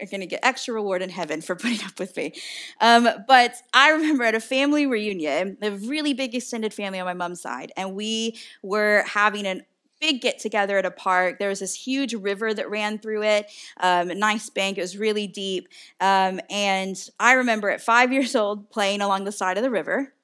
are 0.00 0.06
going 0.06 0.20
to 0.20 0.26
get 0.26 0.40
extra 0.42 0.74
reward 0.74 1.02
in 1.02 1.10
heaven 1.10 1.40
for 1.40 1.54
putting 1.56 1.84
up 1.84 1.98
with 1.98 2.16
me. 2.16 2.32
Um, 2.80 3.08
but 3.28 3.54
I 3.74 3.90
remember 3.90 4.24
at 4.24 4.34
a 4.34 4.40
family 4.40 4.86
reunion, 4.86 5.58
a 5.62 5.72
really 5.72 6.14
big 6.14 6.34
extended 6.34 6.72
family 6.72 6.98
on 6.98 7.06
my 7.06 7.14
mom's 7.14 7.42
side, 7.42 7.72
and 7.76 7.94
we 7.94 8.38
were 8.62 9.04
having 9.06 9.46
an 9.46 9.62
big 10.00 10.20
get 10.20 10.38
together 10.38 10.78
at 10.78 10.86
a 10.86 10.90
park. 10.90 11.38
There 11.38 11.48
was 11.48 11.60
this 11.60 11.74
huge 11.74 12.14
river 12.14 12.52
that 12.54 12.70
ran 12.70 12.98
through 12.98 13.22
it, 13.22 13.50
um, 13.78 14.10
a 14.10 14.14
nice 14.14 14.48
bank. 14.50 14.78
It 14.78 14.82
was 14.82 14.96
really 14.96 15.26
deep. 15.26 15.68
Um, 16.00 16.40
and 16.48 16.96
I 17.18 17.34
remember 17.34 17.70
at 17.70 17.80
five 17.80 18.12
years 18.12 18.34
old 18.34 18.70
playing 18.70 19.00
along 19.02 19.24
the 19.24 19.32
side 19.32 19.56
of 19.56 19.62
the 19.62 19.70
river, 19.70 20.14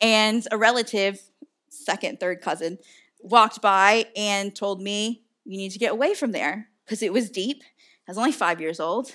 and 0.00 0.46
a 0.50 0.56
relative, 0.56 1.20
second, 1.68 2.20
third 2.20 2.40
cousin, 2.40 2.78
walked 3.20 3.60
by 3.60 4.06
and 4.16 4.54
told 4.54 4.80
me, 4.80 5.22
You 5.44 5.58
need 5.58 5.72
to 5.72 5.78
get 5.78 5.92
away 5.92 6.14
from 6.14 6.32
there 6.32 6.68
because 6.84 7.02
it 7.02 7.12
was 7.12 7.30
deep. 7.30 7.62
I 8.08 8.10
was 8.10 8.18
only 8.18 8.32
five 8.32 8.60
years 8.60 8.80
old. 8.80 9.14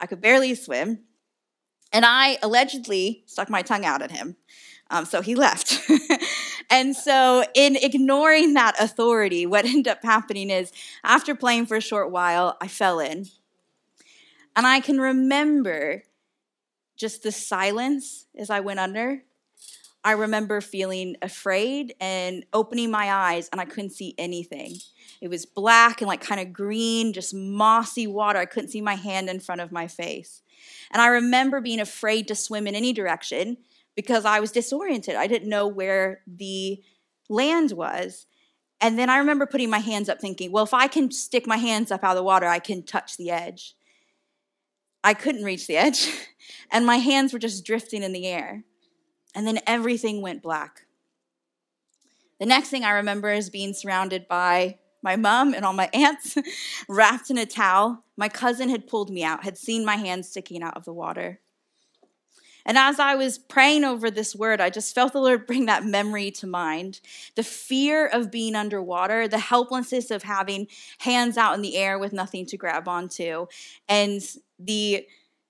I 0.00 0.06
could 0.06 0.20
barely 0.20 0.54
swim. 0.54 1.00
And 1.92 2.06
I 2.06 2.38
allegedly 2.42 3.22
stuck 3.26 3.50
my 3.50 3.60
tongue 3.62 3.84
out 3.84 4.00
at 4.00 4.10
him. 4.10 4.36
Um, 4.90 5.04
so 5.04 5.20
he 5.20 5.34
left. 5.34 5.78
and 6.72 6.96
so, 6.96 7.44
in 7.52 7.76
ignoring 7.76 8.54
that 8.54 8.80
authority, 8.80 9.44
what 9.44 9.64
ended 9.66 9.88
up 9.88 10.02
happening 10.02 10.48
is 10.48 10.72
after 11.04 11.34
playing 11.34 11.66
for 11.66 11.76
a 11.76 11.82
short 11.82 12.10
while, 12.10 12.56
I 12.62 12.66
fell 12.66 12.98
in. 12.98 13.26
And 14.56 14.66
I 14.66 14.80
can 14.80 14.98
remember 14.98 16.04
just 16.96 17.22
the 17.22 17.30
silence 17.30 18.24
as 18.38 18.48
I 18.48 18.60
went 18.60 18.80
under. 18.80 19.22
I 20.02 20.12
remember 20.12 20.62
feeling 20.62 21.16
afraid 21.20 21.94
and 22.00 22.44
opening 22.54 22.90
my 22.90 23.12
eyes, 23.12 23.50
and 23.52 23.60
I 23.60 23.66
couldn't 23.66 23.90
see 23.90 24.14
anything. 24.16 24.76
It 25.20 25.28
was 25.28 25.44
black 25.44 26.00
and 26.00 26.08
like 26.08 26.22
kind 26.22 26.40
of 26.40 26.54
green, 26.54 27.12
just 27.12 27.34
mossy 27.34 28.06
water. 28.06 28.38
I 28.38 28.46
couldn't 28.46 28.70
see 28.70 28.80
my 28.80 28.94
hand 28.94 29.28
in 29.28 29.40
front 29.40 29.60
of 29.60 29.72
my 29.72 29.88
face. 29.88 30.40
And 30.90 31.02
I 31.02 31.08
remember 31.08 31.60
being 31.60 31.80
afraid 31.80 32.28
to 32.28 32.34
swim 32.34 32.66
in 32.66 32.74
any 32.74 32.94
direction 32.94 33.58
because 33.94 34.24
I 34.24 34.40
was 34.40 34.52
disoriented. 34.52 35.14
I 35.14 35.26
didn't 35.26 35.48
know 35.48 35.66
where 35.66 36.20
the 36.26 36.82
land 37.28 37.72
was. 37.72 38.26
And 38.80 38.98
then 38.98 39.08
I 39.08 39.18
remember 39.18 39.46
putting 39.46 39.70
my 39.70 39.78
hands 39.78 40.08
up 40.08 40.20
thinking, 40.20 40.50
well, 40.50 40.64
if 40.64 40.74
I 40.74 40.88
can 40.88 41.10
stick 41.10 41.46
my 41.46 41.56
hands 41.56 41.90
up 41.90 42.02
out 42.02 42.10
of 42.10 42.16
the 42.16 42.22
water, 42.22 42.46
I 42.46 42.58
can 42.58 42.82
touch 42.82 43.16
the 43.16 43.30
edge. 43.30 43.76
I 45.04 45.14
couldn't 45.14 45.44
reach 45.44 45.66
the 45.66 45.76
edge, 45.76 46.12
and 46.70 46.86
my 46.86 46.96
hands 46.96 47.32
were 47.32 47.38
just 47.38 47.64
drifting 47.64 48.02
in 48.02 48.12
the 48.12 48.26
air. 48.26 48.64
And 49.34 49.46
then 49.46 49.60
everything 49.66 50.20
went 50.20 50.42
black. 50.42 50.86
The 52.38 52.46
next 52.46 52.68
thing 52.68 52.84
I 52.84 52.90
remember 52.90 53.30
is 53.30 53.50
being 53.50 53.72
surrounded 53.72 54.28
by 54.28 54.78
my 55.02 55.16
mom 55.16 55.54
and 55.54 55.64
all 55.64 55.72
my 55.72 55.90
aunts 55.94 56.36
wrapped 56.88 57.30
in 57.30 57.38
a 57.38 57.46
towel. 57.46 58.04
My 58.16 58.28
cousin 58.28 58.68
had 58.68 58.86
pulled 58.86 59.10
me 59.10 59.24
out, 59.24 59.44
had 59.44 59.58
seen 59.58 59.84
my 59.84 59.96
hands 59.96 60.28
sticking 60.28 60.62
out 60.62 60.76
of 60.76 60.84
the 60.84 60.92
water. 60.92 61.40
And 62.64 62.78
as 62.78 63.00
I 63.00 63.14
was 63.14 63.38
praying 63.38 63.84
over 63.84 64.10
this 64.10 64.34
word, 64.34 64.60
I 64.60 64.70
just 64.70 64.94
felt 64.94 65.12
the 65.12 65.20
Lord 65.20 65.46
bring 65.46 65.66
that 65.66 65.84
memory 65.84 66.30
to 66.32 66.46
mind. 66.46 67.00
The 67.34 67.42
fear 67.42 68.06
of 68.06 68.30
being 68.30 68.54
underwater, 68.54 69.28
the 69.28 69.38
helplessness 69.38 70.10
of 70.10 70.22
having 70.22 70.68
hands 70.98 71.36
out 71.36 71.54
in 71.54 71.62
the 71.62 71.76
air 71.76 71.98
with 71.98 72.12
nothing 72.12 72.46
to 72.46 72.56
grab 72.56 72.88
onto, 72.88 73.46
and 73.88 74.22
the 74.58 75.06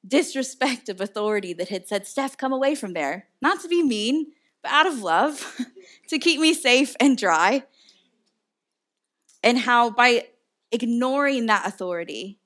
disrespect 0.07 0.89
of 0.89 1.01
authority 1.01 1.53
that 1.53 1.69
had 1.69 1.87
said, 1.87 2.07
Steph, 2.07 2.37
come 2.37 2.53
away 2.53 2.75
from 2.75 2.93
there. 2.93 3.29
Not 3.41 3.61
to 3.61 3.69
be 3.69 3.83
mean, 3.83 4.33
but 4.63 4.73
out 4.73 4.87
of 4.87 5.03
love, 5.03 5.61
to 6.09 6.19
keep 6.19 6.41
me 6.41 6.55
safe 6.55 6.97
and 6.99 7.17
dry. 7.17 7.65
And 9.43 9.59
how 9.59 9.91
by 9.91 10.27
ignoring 10.71 11.47
that 11.47 11.67
authority, 11.67 12.39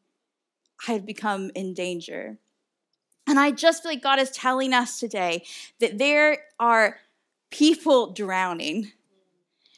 I 0.87 0.92
had 0.92 1.07
become 1.07 1.50
in 1.55 1.74
danger. 1.74 2.38
And 3.26 3.38
I 3.38 3.50
just 3.50 3.82
feel 3.82 3.92
like 3.92 4.02
God 4.02 4.18
is 4.18 4.30
telling 4.30 4.72
us 4.72 5.00
today 5.00 5.44
that 5.80 5.98
there 5.98 6.38
are 6.60 6.98
people 7.50 8.12
drowning, 8.12 8.92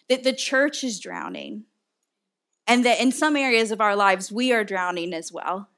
that 0.08 0.24
the 0.24 0.32
church 0.32 0.84
is 0.84 1.00
drowning, 1.00 1.64
and 2.66 2.84
that 2.84 3.00
in 3.00 3.11
some 3.11 3.37
areas 3.37 3.70
of 3.70 3.80
our 3.80 3.96
lives 3.96 4.30
we 4.30 4.52
are 4.52 4.64
drowning 4.64 5.14
as 5.14 5.32
well 5.32 5.68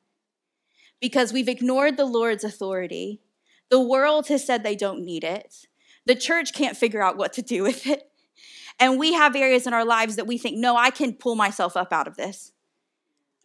because 1.00 1.32
we've 1.32 1.48
ignored 1.48 1.96
the 1.96 2.04
Lord's 2.04 2.44
authority. 2.44 3.20
The 3.70 3.80
world 3.80 4.28
has 4.28 4.44
said 4.44 4.62
they 4.62 4.76
don't 4.76 5.04
need 5.04 5.24
it. 5.24 5.66
The 6.06 6.14
church 6.14 6.52
can't 6.52 6.76
figure 6.76 7.02
out 7.02 7.16
what 7.16 7.32
to 7.34 7.42
do 7.42 7.62
with 7.62 7.86
it. 7.86 8.10
And 8.78 8.98
we 8.98 9.12
have 9.12 9.36
areas 9.36 9.66
in 9.66 9.74
our 9.74 9.84
lives 9.84 10.16
that 10.16 10.26
we 10.26 10.38
think, 10.38 10.56
no, 10.56 10.76
I 10.76 10.90
can 10.90 11.12
pull 11.12 11.36
myself 11.36 11.76
up 11.76 11.92
out 11.92 12.08
of 12.08 12.16
this. 12.16 12.52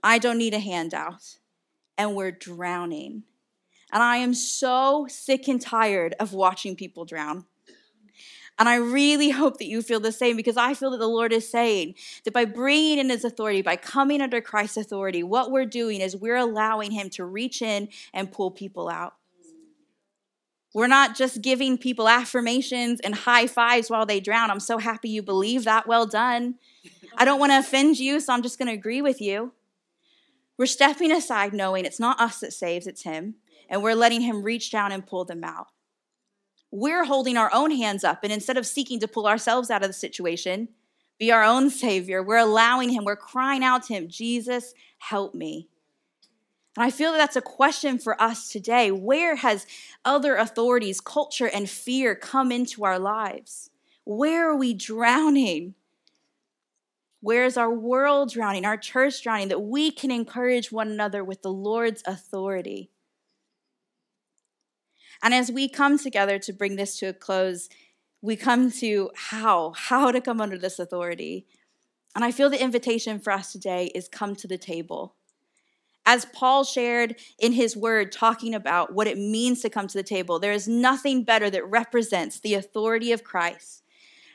I 0.02 0.18
don't 0.18 0.38
need 0.38 0.54
a 0.54 0.60
handout. 0.60 1.38
And 1.98 2.16
we're 2.16 2.32
drowning. 2.32 3.24
And 3.92 4.02
I 4.04 4.18
am 4.18 4.34
so 4.34 5.06
sick 5.10 5.48
and 5.48 5.62
tired 5.62 6.16
of 6.20 6.34
watching 6.34 6.76
people 6.76 7.06
drown. 7.06 7.46
And 8.58 8.70
I 8.70 8.76
really 8.76 9.32
hope 9.32 9.58
that 9.58 9.68
you 9.68 9.82
feel 9.82 10.00
the 10.00 10.14
same 10.14 10.38
because 10.38 10.56
I 10.56 10.74
feel 10.74 10.92
that 10.92 10.98
the 10.98 11.08
Lord 11.08 11.34
is 11.34 11.50
saying 11.50 11.96
that 12.24 12.34
by 12.34 12.46
bringing 12.46 13.00
in 13.00 13.10
His 13.10 13.26
authority, 13.26 13.62
by 13.62 13.76
coming 13.76 14.22
under 14.22 14.40
Christ's 14.40 14.78
authority, 14.78 15.24
what 15.24 15.52
we're 15.52 15.66
doing 15.66 16.00
is 16.00 16.16
we're 16.16 16.38
allowing 16.38 16.92
Him 16.92 17.10
to 17.12 17.26
reach 17.26 17.62
in 17.62 17.90
and 18.14 18.32
pull 18.32 18.52
people 18.52 18.88
out. 18.88 19.16
We're 20.74 20.88
not 20.88 21.16
just 21.16 21.42
giving 21.42 21.78
people 21.78 22.08
affirmations 22.08 23.00
and 23.02 23.16
high 23.16 23.48
fives 23.48 23.90
while 23.90 24.06
they 24.06 24.20
drown. 24.20 24.52
I'm 24.52 24.60
so 24.60 24.78
happy 24.78 25.10
you 25.10 25.22
believe 25.22 25.64
that. 25.64 25.88
Well 25.88 26.06
done. 26.06 26.56
I 27.18 27.24
don't 27.24 27.40
want 27.40 27.54
to 27.54 27.60
offend 27.60 27.98
you, 27.98 28.20
so 28.20 28.34
I'm 28.34 28.42
just 28.42 28.58
going 28.58 28.68
to 28.68 28.74
agree 28.74 29.02
with 29.02 29.22
you. 29.22 29.54
We're 30.58 30.66
stepping 30.66 31.12
aside 31.12 31.54
knowing 31.54 31.86
it's 31.86 32.00
not 32.00 32.20
us 32.20 32.40
that 32.40 32.54
saves, 32.54 32.88
it's 32.88 33.04
Him, 33.04 33.36
and 33.70 33.84
we're 33.84 33.96
letting 33.96 34.22
Him 34.22 34.44
reach 34.44 34.72
down 34.72 34.92
and 34.92 35.06
pull 35.06 35.26
them 35.26 35.44
out 35.44 35.68
we're 36.76 37.06
holding 37.06 37.38
our 37.38 37.50
own 37.54 37.72
hands 37.72 38.04
up. 38.04 38.20
And 38.24 38.34
instead 38.34 38.58
of 38.58 38.66
seeking 38.66 39.00
to 39.00 39.08
pull 39.08 39.28
ourselves 39.28 39.72
out 39.72 39.82
of 39.82 39.90
the 39.90 39.94
situation, 39.94 40.68
be 41.18 41.32
our 41.32 41.44
own 41.44 41.70
Savior, 41.70 42.22
we're 42.22 42.36
allowing 42.38 42.90
Him, 42.90 43.06
we're 43.06 43.16
crying 43.16 43.64
out 43.64 43.84
to 43.84 43.94
Him, 43.94 44.10
Jesus, 44.10 44.74
help 44.98 45.34
me. 45.34 45.70
And 46.76 46.84
I 46.84 46.92
feel 46.92 47.14
that 47.14 47.18
that's 47.18 47.38
a 47.38 47.42
question 47.42 47.98
for 47.98 48.22
us 48.22 48.50
today. 48.50 48.92
Where 48.92 49.38
has 49.38 49.66
other 50.04 50.36
authorities, 50.36 51.00
culture, 51.00 51.48
and 51.48 51.70
fear 51.70 52.14
come 52.14 52.52
into 52.52 52.84
our 52.84 53.00
lives? 53.00 53.70
Where 54.04 54.50
are 54.50 54.58
we 54.58 54.74
drowning? 54.74 55.76
Where 57.22 57.46
is 57.46 57.56
our 57.56 57.74
world 57.74 58.34
drowning, 58.34 58.66
our 58.66 58.76
church 58.76 59.24
drowning, 59.24 59.48
that 59.48 59.62
we 59.62 59.90
can 59.92 60.12
encourage 60.12 60.74
one 60.74 60.90
another 60.90 61.24
with 61.24 61.42
the 61.42 61.54
Lord's 61.54 62.04
authority? 62.06 62.92
And 65.26 65.34
as 65.34 65.52
we 65.52 65.68
come 65.68 65.98
together 65.98 66.38
to 66.38 66.54
bring 66.54 66.76
this 66.76 67.00
to 67.00 67.08
a 67.08 67.14
close, 67.14 67.68
we 68.22 68.36
come 68.36 68.70
to 68.74 69.10
how, 69.16 69.74
how 69.76 70.12
to 70.12 70.22
come 70.22 70.40
under 70.40 70.56
this 70.56 70.78
authority. 70.78 71.48
And 72.14 72.24
I 72.24 72.32
feel 72.32 72.48
the 72.48 72.62
invitation 72.62 73.20
for 73.20 73.34
us 73.34 73.52
today 73.52 73.88
is 73.96 74.08
come 74.08 74.36
to 74.36 74.48
the 74.48 74.60
table. 74.60 75.16
As 76.06 76.26
Paul 76.26 76.64
shared 76.64 77.16
in 77.40 77.54
his 77.54 77.76
word, 77.76 78.12
talking 78.12 78.54
about 78.54 78.94
what 78.94 79.08
it 79.08 79.18
means 79.18 79.64
to 79.64 79.70
come 79.72 79.88
to 79.88 79.98
the 79.98 80.04
table, 80.04 80.38
there 80.38 80.52
is 80.52 80.68
nothing 80.68 81.24
better 81.24 81.50
that 81.50 81.68
represents 81.72 82.40
the 82.40 82.54
authority 82.54 83.12
of 83.12 83.24
Christ. 83.24 83.82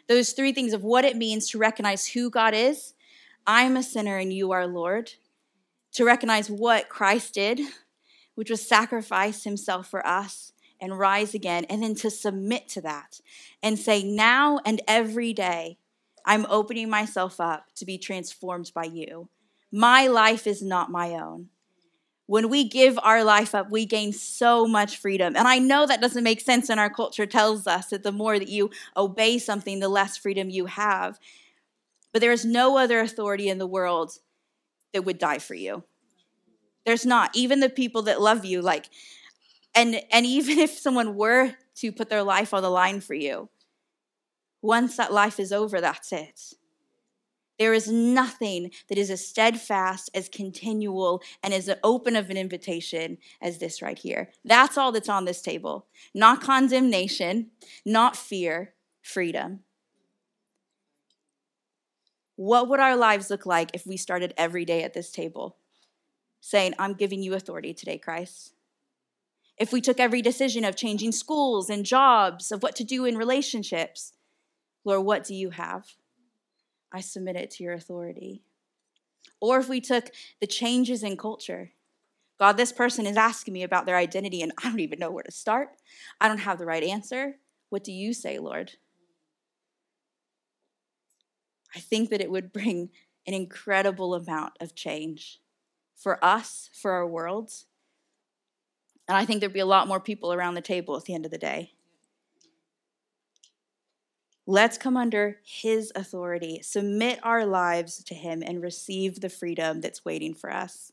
Those 0.08 0.32
three 0.32 0.50
things 0.50 0.72
of 0.72 0.82
what 0.82 1.04
it 1.04 1.16
means 1.16 1.48
to 1.50 1.58
recognize 1.58 2.08
who 2.08 2.30
God 2.30 2.52
is 2.52 2.94
I'm 3.46 3.76
a 3.76 3.84
sinner 3.84 4.18
and 4.18 4.32
you 4.32 4.50
are 4.50 4.66
Lord. 4.66 5.12
To 5.92 6.04
recognize 6.04 6.50
what 6.50 6.88
Christ 6.88 7.34
did, 7.34 7.60
which 8.34 8.50
was 8.50 8.66
sacrifice 8.66 9.44
himself 9.44 9.88
for 9.88 10.04
us 10.04 10.52
and 10.80 10.98
rise 10.98 11.34
again, 11.34 11.64
and 11.66 11.82
then 11.82 11.94
to 11.96 12.10
submit 12.10 12.68
to 12.70 12.80
that 12.80 13.20
and 13.62 13.78
say, 13.78 14.02
now 14.02 14.60
and 14.64 14.80
every 14.88 15.32
day, 15.32 15.78
I'm 16.24 16.46
opening 16.48 16.90
myself 16.90 17.40
up 17.40 17.66
to 17.76 17.84
be 17.84 17.98
transformed 17.98 18.72
by 18.74 18.84
you. 18.84 19.28
My 19.72 20.06
life 20.06 20.46
is 20.46 20.62
not 20.62 20.90
my 20.90 21.14
own. 21.14 21.48
When 22.26 22.48
we 22.48 22.68
give 22.68 22.98
our 23.02 23.24
life 23.24 23.54
up, 23.54 23.70
we 23.70 23.86
gain 23.86 24.12
so 24.12 24.66
much 24.66 24.98
freedom. 24.98 25.34
And 25.36 25.48
I 25.48 25.58
know 25.58 25.86
that 25.86 26.00
doesn't 26.00 26.22
make 26.22 26.40
sense, 26.40 26.68
and 26.68 26.78
our 26.78 26.90
culture 26.90 27.26
tells 27.26 27.66
us 27.66 27.86
that 27.86 28.02
the 28.02 28.12
more 28.12 28.38
that 28.38 28.48
you 28.48 28.70
obey 28.96 29.38
something, 29.38 29.80
the 29.80 29.88
less 29.88 30.16
freedom 30.16 30.48
you 30.48 30.66
have. 30.66 31.18
But 32.12 32.20
there 32.20 32.32
is 32.32 32.44
no 32.44 32.76
other 32.76 33.00
authority 33.00 33.48
in 33.48 33.58
the 33.58 33.66
world 33.66 34.18
that 34.92 35.04
would 35.04 35.18
die 35.18 35.38
for 35.38 35.54
you. 35.54 35.84
There's 36.86 37.04
not. 37.04 37.30
Even 37.34 37.60
the 37.60 37.68
people 37.68 38.02
that 38.02 38.20
love 38.20 38.44
you, 38.44 38.62
like 38.62 38.90
and 39.74 40.00
and 40.10 40.26
even 40.26 40.58
if 40.58 40.78
someone 40.78 41.14
were 41.14 41.54
to 41.76 41.92
put 41.92 42.08
their 42.08 42.22
life 42.22 42.52
on 42.52 42.62
the 42.62 42.70
line 42.70 43.00
for 43.00 43.14
you 43.14 43.48
once 44.62 44.96
that 44.96 45.12
life 45.12 45.40
is 45.40 45.52
over 45.52 45.80
that's 45.80 46.12
it. 46.12 46.54
There 47.58 47.74
is 47.74 47.92
nothing 47.92 48.70
that 48.88 48.96
is 48.96 49.10
as 49.10 49.26
steadfast 49.26 50.08
as 50.14 50.30
continual 50.30 51.22
and 51.42 51.52
as 51.52 51.70
open 51.84 52.16
of 52.16 52.30
an 52.30 52.38
invitation 52.38 53.18
as 53.42 53.58
this 53.58 53.82
right 53.82 53.98
here. 53.98 54.30
That's 54.44 54.78
all 54.78 54.92
that's 54.92 55.10
on 55.10 55.26
this 55.26 55.42
table. 55.42 55.86
Not 56.14 56.40
condemnation 56.40 57.50
not 57.84 58.16
fear 58.16 58.74
freedom. 59.02 59.60
What 62.36 62.68
would 62.68 62.80
our 62.80 62.96
lives 62.96 63.28
look 63.28 63.44
like 63.44 63.70
if 63.74 63.86
we 63.86 63.98
started 63.98 64.32
every 64.38 64.64
day 64.64 64.82
at 64.82 64.94
this 64.94 65.10
table 65.10 65.56
saying 66.40 66.74
i'm 66.78 66.94
giving 66.94 67.22
you 67.22 67.34
authority 67.34 67.72
today 67.72 67.98
christ 67.98 68.54
if 69.60 69.74
we 69.74 69.82
took 69.82 70.00
every 70.00 70.22
decision 70.22 70.64
of 70.64 70.74
changing 70.74 71.12
schools 71.12 71.68
and 71.68 71.84
jobs, 71.84 72.50
of 72.50 72.62
what 72.62 72.74
to 72.76 72.82
do 72.82 73.04
in 73.04 73.18
relationships, 73.18 74.14
Lord, 74.86 75.04
what 75.04 75.22
do 75.22 75.34
you 75.34 75.50
have? 75.50 75.86
I 76.90 77.02
submit 77.02 77.36
it 77.36 77.50
to 77.52 77.62
your 77.62 77.74
authority. 77.74 78.42
Or 79.38 79.58
if 79.58 79.68
we 79.68 79.82
took 79.82 80.12
the 80.40 80.46
changes 80.46 81.02
in 81.02 81.18
culture, 81.18 81.72
God, 82.38 82.56
this 82.56 82.72
person 82.72 83.06
is 83.06 83.18
asking 83.18 83.52
me 83.52 83.62
about 83.62 83.84
their 83.84 83.98
identity 83.98 84.40
and 84.40 84.50
I 84.58 84.70
don't 84.70 84.80
even 84.80 84.98
know 84.98 85.10
where 85.10 85.22
to 85.22 85.30
start. 85.30 85.68
I 86.22 86.26
don't 86.26 86.38
have 86.38 86.58
the 86.58 86.64
right 86.64 86.82
answer. 86.82 87.36
What 87.68 87.84
do 87.84 87.92
you 87.92 88.14
say, 88.14 88.38
Lord? 88.38 88.72
I 91.76 91.80
think 91.80 92.08
that 92.08 92.22
it 92.22 92.30
would 92.30 92.50
bring 92.50 92.88
an 93.26 93.34
incredible 93.34 94.14
amount 94.14 94.54
of 94.58 94.74
change 94.74 95.38
for 95.94 96.22
us, 96.24 96.70
for 96.72 96.92
our 96.92 97.06
world, 97.06 97.52
and 99.10 99.16
I 99.16 99.24
think 99.24 99.40
there'd 99.40 99.52
be 99.52 99.58
a 99.58 99.66
lot 99.66 99.88
more 99.88 99.98
people 99.98 100.32
around 100.32 100.54
the 100.54 100.60
table 100.60 100.96
at 100.96 101.02
the 101.02 101.14
end 101.14 101.24
of 101.24 101.32
the 101.32 101.36
day. 101.36 101.72
Let's 104.46 104.78
come 104.78 104.96
under 104.96 105.38
his 105.42 105.90
authority, 105.96 106.60
submit 106.62 107.18
our 107.24 107.44
lives 107.44 108.04
to 108.04 108.14
him, 108.14 108.40
and 108.46 108.62
receive 108.62 109.20
the 109.20 109.28
freedom 109.28 109.80
that's 109.80 110.04
waiting 110.04 110.32
for 110.32 110.52
us. 110.52 110.92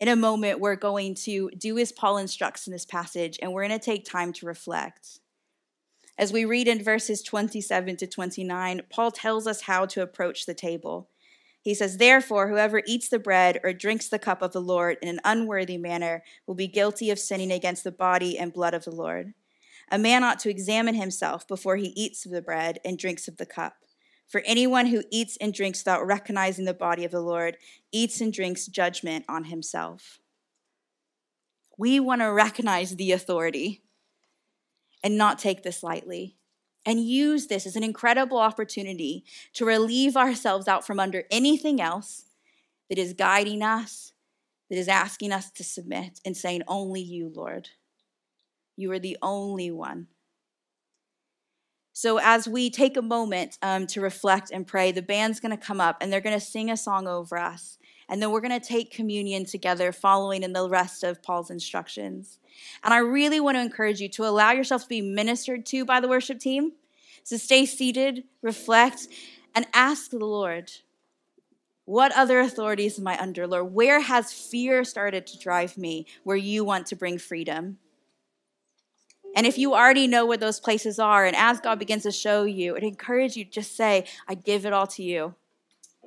In 0.00 0.08
a 0.08 0.16
moment, 0.16 0.60
we're 0.60 0.76
going 0.76 1.14
to 1.16 1.50
do 1.50 1.76
as 1.76 1.92
Paul 1.92 2.16
instructs 2.16 2.66
in 2.66 2.72
this 2.72 2.86
passage, 2.86 3.38
and 3.42 3.52
we're 3.52 3.68
going 3.68 3.78
to 3.78 3.84
take 3.84 4.06
time 4.06 4.32
to 4.32 4.46
reflect. 4.46 5.20
As 6.16 6.32
we 6.32 6.46
read 6.46 6.68
in 6.68 6.82
verses 6.82 7.22
27 7.22 7.98
to 7.98 8.06
29, 8.06 8.80
Paul 8.88 9.10
tells 9.10 9.46
us 9.46 9.60
how 9.60 9.84
to 9.84 10.00
approach 10.00 10.46
the 10.46 10.54
table. 10.54 11.10
He 11.68 11.74
says, 11.74 11.98
Therefore, 11.98 12.48
whoever 12.48 12.80
eats 12.86 13.10
the 13.10 13.18
bread 13.18 13.60
or 13.62 13.74
drinks 13.74 14.08
the 14.08 14.18
cup 14.18 14.40
of 14.40 14.52
the 14.52 14.60
Lord 14.62 14.96
in 15.02 15.08
an 15.10 15.20
unworthy 15.22 15.76
manner 15.76 16.24
will 16.46 16.54
be 16.54 16.66
guilty 16.66 17.10
of 17.10 17.18
sinning 17.18 17.52
against 17.52 17.84
the 17.84 17.92
body 17.92 18.38
and 18.38 18.54
blood 18.54 18.72
of 18.72 18.84
the 18.84 18.90
Lord. 18.90 19.34
A 19.92 19.98
man 19.98 20.24
ought 20.24 20.38
to 20.38 20.48
examine 20.48 20.94
himself 20.94 21.46
before 21.46 21.76
he 21.76 21.88
eats 21.88 22.24
of 22.24 22.32
the 22.32 22.40
bread 22.40 22.78
and 22.86 22.96
drinks 22.96 23.28
of 23.28 23.36
the 23.36 23.44
cup. 23.44 23.74
For 24.26 24.40
anyone 24.46 24.86
who 24.86 25.04
eats 25.10 25.36
and 25.42 25.52
drinks 25.52 25.80
without 25.80 26.06
recognizing 26.06 26.64
the 26.64 26.72
body 26.72 27.04
of 27.04 27.10
the 27.10 27.20
Lord 27.20 27.58
eats 27.92 28.22
and 28.22 28.32
drinks 28.32 28.64
judgment 28.64 29.26
on 29.28 29.44
himself. 29.44 30.20
We 31.76 32.00
want 32.00 32.22
to 32.22 32.32
recognize 32.32 32.96
the 32.96 33.12
authority 33.12 33.82
and 35.04 35.18
not 35.18 35.38
take 35.38 35.64
this 35.64 35.82
lightly 35.82 36.37
and 36.86 37.04
use 37.04 37.46
this 37.46 37.66
as 37.66 37.76
an 37.76 37.84
incredible 37.84 38.38
opportunity 38.38 39.24
to 39.54 39.64
relieve 39.64 40.16
ourselves 40.16 40.68
out 40.68 40.86
from 40.86 41.00
under 41.00 41.24
anything 41.30 41.80
else 41.80 42.24
that 42.88 42.98
is 42.98 43.12
guiding 43.12 43.62
us, 43.62 44.12
that 44.70 44.78
is 44.78 44.88
asking 44.88 45.32
us 45.32 45.50
to 45.50 45.64
submit 45.64 46.20
and 46.24 46.36
saying, 46.36 46.62
Only 46.66 47.00
you, 47.00 47.30
Lord. 47.34 47.68
You 48.76 48.92
are 48.92 48.98
the 48.98 49.18
only 49.20 49.70
one. 49.70 50.06
So, 51.92 52.20
as 52.22 52.46
we 52.46 52.70
take 52.70 52.96
a 52.96 53.02
moment 53.02 53.58
um, 53.60 53.88
to 53.88 54.00
reflect 54.00 54.52
and 54.52 54.64
pray, 54.64 54.92
the 54.92 55.02
band's 55.02 55.40
going 55.40 55.50
to 55.50 55.56
come 55.56 55.80
up 55.80 55.96
and 56.00 56.12
they're 56.12 56.20
going 56.20 56.38
to 56.38 56.44
sing 56.44 56.70
a 56.70 56.76
song 56.76 57.08
over 57.08 57.36
us. 57.36 57.76
And 58.08 58.22
then 58.22 58.30
we're 58.30 58.40
going 58.40 58.58
to 58.58 58.66
take 58.66 58.90
communion 58.90 59.44
together, 59.44 59.92
following 59.92 60.42
in 60.42 60.52
the 60.52 60.68
rest 60.68 61.04
of 61.04 61.22
Paul's 61.22 61.50
instructions. 61.50 62.38
And 62.82 62.94
I 62.94 62.98
really 62.98 63.40
want 63.40 63.56
to 63.56 63.60
encourage 63.60 64.00
you 64.00 64.08
to 64.10 64.24
allow 64.26 64.52
yourself 64.52 64.82
to 64.82 64.88
be 64.88 65.02
ministered 65.02 65.66
to 65.66 65.84
by 65.84 66.00
the 66.00 66.08
worship 66.08 66.40
team. 66.40 66.72
So, 67.22 67.36
stay 67.36 67.66
seated, 67.66 68.24
reflect, 68.40 69.08
and 69.54 69.66
ask 69.74 70.10
the 70.10 70.18
Lord, 70.18 70.72
what 71.84 72.12
other 72.12 72.40
authorities 72.40 72.98
am 72.98 73.08
I 73.08 73.18
under, 73.18 73.46
Lord? 73.46 73.72
Where 73.72 74.00
has 74.00 74.32
fear 74.32 74.84
started 74.84 75.26
to 75.26 75.38
drive 75.38 75.78
me 75.78 76.06
where 76.22 76.36
you 76.36 76.64
want 76.64 76.86
to 76.88 76.96
bring 76.96 77.18
freedom? 77.18 77.78
And 79.34 79.46
if 79.46 79.56
you 79.56 79.74
already 79.74 80.06
know 80.06 80.26
where 80.26 80.36
those 80.36 80.60
places 80.60 80.98
are, 80.98 81.24
and 81.24 81.36
as 81.36 81.60
God 81.60 81.78
begins 81.78 82.02
to 82.02 82.12
show 82.12 82.44
you, 82.44 82.74
it 82.74 82.82
encourage 82.82 83.36
you 83.36 83.44
just 83.44 83.76
say, 83.76 84.04
I 84.26 84.34
give 84.34 84.66
it 84.66 84.72
all 84.72 84.86
to 84.88 85.02
you. 85.02 85.34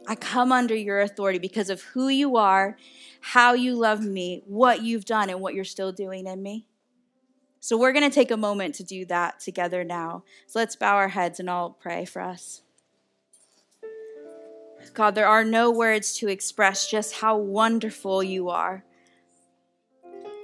I 0.07 0.15
come 0.15 0.51
under 0.51 0.75
your 0.75 1.01
authority 1.01 1.39
because 1.39 1.69
of 1.69 1.81
who 1.81 2.07
you 2.07 2.35
are, 2.37 2.77
how 3.21 3.53
you 3.53 3.75
love 3.75 4.01
me, 4.01 4.41
what 4.45 4.81
you've 4.81 5.05
done, 5.05 5.29
and 5.29 5.39
what 5.39 5.53
you're 5.53 5.63
still 5.63 5.91
doing 5.91 6.27
in 6.27 6.41
me. 6.41 6.65
So 7.59 7.77
we're 7.77 7.93
going 7.93 8.09
to 8.09 8.13
take 8.13 8.31
a 8.31 8.37
moment 8.37 8.73
to 8.75 8.83
do 8.83 9.05
that 9.05 9.39
together 9.39 9.83
now. 9.83 10.23
So 10.47 10.57
let's 10.57 10.75
bow 10.75 10.95
our 10.95 11.09
heads 11.09 11.39
and 11.39 11.49
I'll 11.49 11.69
pray 11.69 12.05
for 12.05 12.21
us. 12.21 12.63
God, 14.95 15.13
there 15.13 15.27
are 15.27 15.43
no 15.43 15.69
words 15.69 16.17
to 16.17 16.27
express 16.27 16.89
just 16.89 17.15
how 17.15 17.37
wonderful 17.37 18.23
you 18.23 18.49
are. 18.49 18.83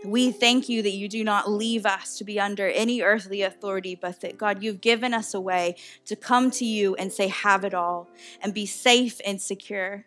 We 0.05 0.31
thank 0.31 0.69
you 0.69 0.81
that 0.83 0.91
you 0.91 1.09
do 1.09 1.23
not 1.23 1.49
leave 1.49 1.85
us 1.85 2.17
to 2.19 2.23
be 2.23 2.39
under 2.39 2.67
any 2.67 3.01
earthly 3.01 3.41
authority, 3.41 3.95
but 3.95 4.21
that 4.21 4.37
God, 4.37 4.63
you've 4.63 4.79
given 4.79 5.13
us 5.13 5.33
a 5.33 5.41
way 5.41 5.75
to 6.05 6.15
come 6.15 6.51
to 6.51 6.65
you 6.65 6.95
and 6.95 7.11
say, 7.11 7.27
have 7.27 7.65
it 7.65 7.73
all, 7.73 8.07
and 8.41 8.53
be 8.53 8.65
safe 8.65 9.19
and 9.25 9.41
secure. 9.41 10.05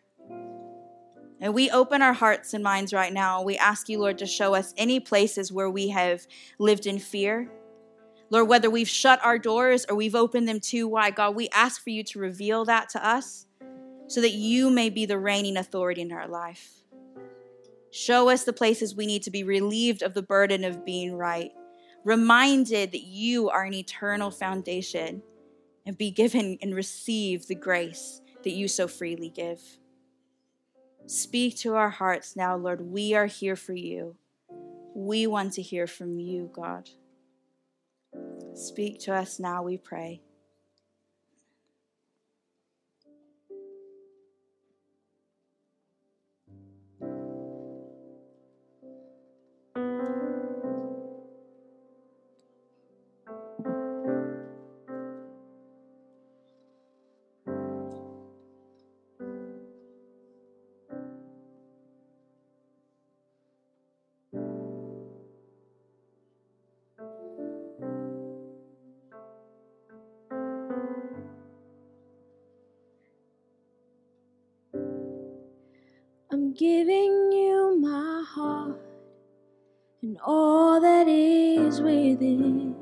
And 1.41 1.55
we 1.55 1.71
open 1.71 2.03
our 2.03 2.13
hearts 2.13 2.55
and 2.55 2.63
minds 2.63 2.93
right 2.93 3.13
now. 3.13 3.43
We 3.43 3.57
ask 3.57 3.89
you, 3.89 3.99
Lord, 3.99 4.19
to 4.19 4.27
show 4.27 4.55
us 4.55 4.75
any 4.77 5.01
places 5.01 5.51
where 5.51 5.71
we 5.71 5.89
have 5.89 6.27
lived 6.59 6.87
in 6.87 6.99
fear. 6.99 7.51
Lord, 8.29 8.49
whether 8.49 8.71
we've 8.71 8.89
shut 8.89 9.25
our 9.25 9.39
doors 9.39 9.87
or 9.89 9.97
we've 9.97 10.15
opened 10.15 10.47
them 10.47 10.61
too 10.61 10.87
wide, 10.87 11.17
God, 11.17 11.35
we 11.35 11.49
ask 11.49 11.83
for 11.83 11.91
you 11.91 12.05
to 12.05 12.19
reveal 12.19 12.65
that 12.67 12.91
to 12.91 13.05
us 13.05 13.47
so 14.07 14.21
that 14.21 14.33
you 14.33 14.71
may 14.71 14.91
be 14.91 15.05
the 15.07 15.19
reigning 15.19 15.57
authority 15.57 16.03
in 16.03 16.13
our 16.13 16.29
life. 16.29 16.80
Show 17.91 18.29
us 18.29 18.45
the 18.45 18.53
places 18.53 18.95
we 18.95 19.07
need 19.07 19.23
to 19.25 19.31
be 19.31 19.43
relieved 19.43 20.03
of 20.03 20.15
the 20.15 20.23
burden 20.23 20.65
of 20.65 20.85
being 20.85 21.17
right, 21.17 21.51
reminded 22.05 22.93
that 22.93 23.03
you 23.03 23.51
are 23.51 23.65
an 23.65 23.75
eternal 23.75 24.31
foundation, 24.31 25.23
and 25.85 25.99
be 25.99 26.11
given 26.11 26.59
and 26.63 26.75
receive 26.75 27.47
the 27.47 27.55
grace 27.55 28.21
that 28.45 28.51
you 28.51 28.69
so 28.69 28.87
freely 28.87 29.29
give. 29.29 29.61
Speak 31.07 31.57
to 31.59 31.75
our 31.75 31.91
hearts 31.91 32.37
now, 32.37 32.57
Lord. 32.57 32.81
We 32.81 33.15
are 33.15 33.27
here 33.27 33.57
for 33.57 33.75
you. 33.75 34.17
We 34.95 35.27
want 35.27 35.55
to 35.55 35.63
hear 35.63 35.87
from 35.87 36.21
you, 36.21 36.51
God. 36.53 36.89
Speak 38.55 39.01
to 39.01 39.15
us 39.15 39.41
now, 39.41 39.63
we 39.63 39.77
pray. 39.77 40.23
I'm 76.51 76.57
giving 76.57 77.31
you 77.31 77.79
my 77.81 78.25
heart 78.27 78.81
and 80.03 80.19
all 80.25 80.81
that 80.81 81.07
is 81.07 81.81
within. 81.81 82.75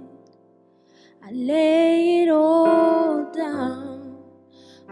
I 1.22 1.30
lay 1.32 2.22
it 2.22 2.30
all 2.30 3.30
down 3.30 4.16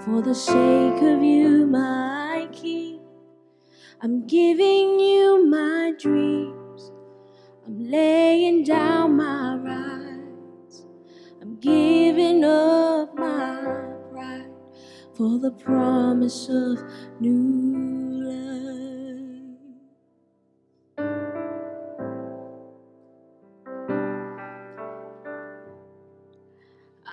for 0.04 0.20
the 0.20 0.34
sake 0.34 1.00
of 1.00 1.22
you, 1.22 1.66
my 1.66 2.50
King. 2.52 3.00
I'm 4.02 4.26
giving 4.26 5.00
you 5.00 5.46
my 5.48 5.94
dreams. 5.98 6.92
I'm 7.64 7.90
laying 7.90 8.62
down 8.62 9.16
my 9.16 9.56
rights. 9.56 10.84
I'm 11.40 11.56
giving 11.60 12.44
up 12.44 13.14
my 13.14 13.86
pride 14.12 14.50
for 15.14 15.38
the 15.38 15.52
promise 15.52 16.50
of 16.50 16.84
new 17.20 17.95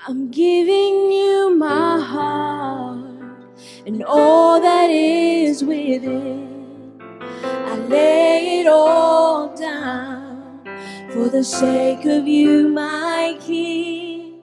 I'm 0.06 0.32
giving 0.32 1.14
you 1.14 1.56
my 1.58 1.98
heart 1.98 3.48
and 3.86 4.04
all 4.04 4.60
that 4.60 4.90
is 4.90 5.64
within. 5.64 7.02
I 7.42 7.78
lay 7.78 8.60
it 8.60 8.68
all 8.68 9.56
down 9.56 10.66
for 11.10 11.30
the 11.30 11.42
sake 11.42 12.04
of 12.04 12.28
you, 12.28 12.68
my 12.68 13.38
King. 13.40 14.42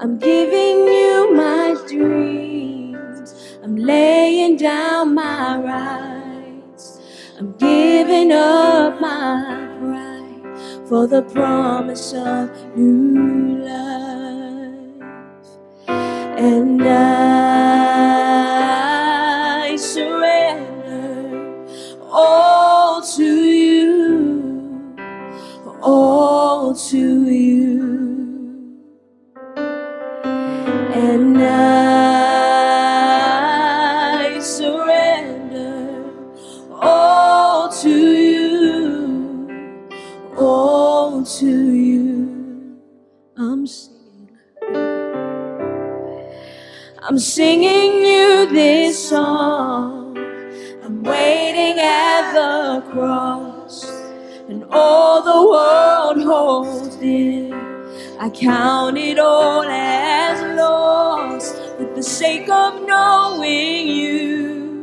I'm 0.00 0.20
giving 0.20 0.86
you 0.86 1.34
my 1.34 1.74
dreams. 1.88 3.34
I'm 3.64 3.74
laying 3.74 4.56
down 4.56 5.16
my 5.16 5.58
rights. 5.58 7.00
I'm 7.40 7.56
giving 7.58 8.30
up 8.30 9.00
my 9.00 9.68
pride 9.80 10.86
for 10.88 11.08
the 11.08 11.22
promise 11.22 12.12
of 12.12 12.76
new 12.76 13.64
life 13.64 13.91
and 16.42 16.82
I 16.82 17.51
all 54.70 55.22
the 55.22 55.50
world 55.50 56.22
holds 56.24 56.96
dear. 56.96 57.54
I 58.20 58.30
count 58.30 58.98
it 58.98 59.18
all 59.18 59.64
as 59.64 60.40
lost 60.56 61.56
for 61.78 61.94
the 61.94 62.02
sake 62.02 62.48
of 62.48 62.86
knowing 62.86 63.88
you. 63.88 64.74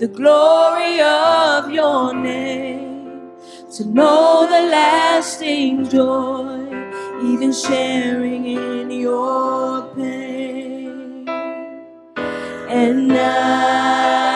the 0.00 0.08
glory 0.08 1.00
of 1.02 1.70
your 1.72 2.14
name, 2.14 3.30
to 3.76 3.84
know 3.86 4.46
the 4.50 4.68
lasting 4.70 5.88
joy, 5.88 6.66
even 7.24 7.52
sharing 7.52 8.46
in 8.46 8.90
your 8.90 9.94
pain. 9.94 11.28
And 12.68 13.12
I 13.12 14.29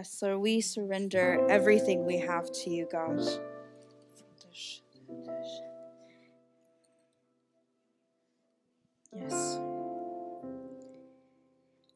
Yes, 0.00 0.12
so 0.14 0.38
we 0.38 0.62
surrender 0.62 1.46
everything 1.50 2.06
we 2.06 2.16
have 2.16 2.50
to 2.50 2.70
you, 2.70 2.88
God. 2.90 3.20
Yes. 9.14 9.58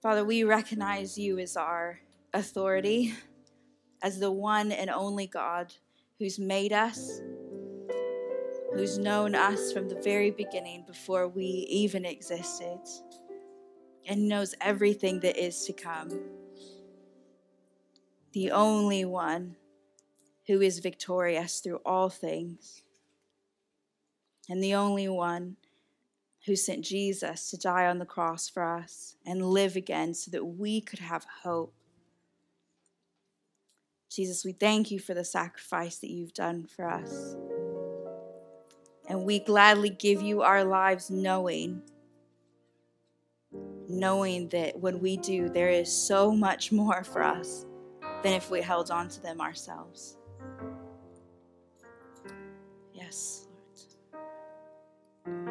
Father, 0.02 0.22
we 0.22 0.44
recognize 0.44 1.16
you 1.16 1.38
as 1.38 1.56
our 1.56 1.98
authority, 2.34 3.14
as 4.02 4.18
the 4.18 4.30
one 4.30 4.70
and 4.70 4.90
only 4.90 5.26
God 5.26 5.72
who's 6.18 6.38
made 6.38 6.74
us, 6.74 7.22
who's 8.74 8.98
known 8.98 9.34
us 9.34 9.72
from 9.72 9.88
the 9.88 9.98
very 10.02 10.30
beginning 10.30 10.84
before 10.86 11.26
we 11.26 11.46
even 11.70 12.04
existed, 12.04 12.80
and 14.06 14.28
knows 14.28 14.54
everything 14.60 15.20
that 15.20 15.42
is 15.42 15.64
to 15.64 15.72
come 15.72 16.10
the 18.34 18.50
only 18.50 19.04
one 19.04 19.54
who 20.48 20.60
is 20.60 20.80
victorious 20.80 21.60
through 21.60 21.80
all 21.86 22.10
things, 22.10 22.82
and 24.48 24.62
the 24.62 24.74
only 24.74 25.08
one 25.08 25.56
who 26.44 26.56
sent 26.56 26.84
Jesus 26.84 27.48
to 27.50 27.56
die 27.56 27.86
on 27.86 28.00
the 28.00 28.04
cross 28.04 28.48
for 28.48 28.64
us 28.64 29.16
and 29.24 29.46
live 29.46 29.76
again 29.76 30.12
so 30.12 30.32
that 30.32 30.44
we 30.44 30.80
could 30.80 30.98
have 30.98 31.24
hope. 31.44 31.72
Jesus, 34.10 34.44
we 34.44 34.52
thank 34.52 34.90
you 34.90 34.98
for 34.98 35.14
the 35.14 35.24
sacrifice 35.24 35.98
that 35.98 36.10
you've 36.10 36.34
done 36.34 36.66
for 36.66 36.90
us. 36.90 37.36
And 39.08 39.24
we 39.24 39.38
gladly 39.38 39.90
give 39.90 40.22
you 40.22 40.42
our 40.42 40.64
lives 40.64 41.08
knowing 41.08 41.82
knowing 43.86 44.48
that 44.48 44.80
when 44.80 44.98
we 44.98 45.18
do 45.18 45.50
there 45.50 45.68
is 45.68 45.92
so 45.92 46.32
much 46.32 46.72
more 46.72 47.04
for 47.04 47.22
us 47.22 47.66
than 48.24 48.32
if 48.32 48.50
we 48.50 48.62
held 48.62 48.90
on 48.90 49.06
to 49.06 49.22
them 49.22 49.38
ourselves. 49.38 50.16
Yes, 52.94 53.46
Lord. 55.26 55.44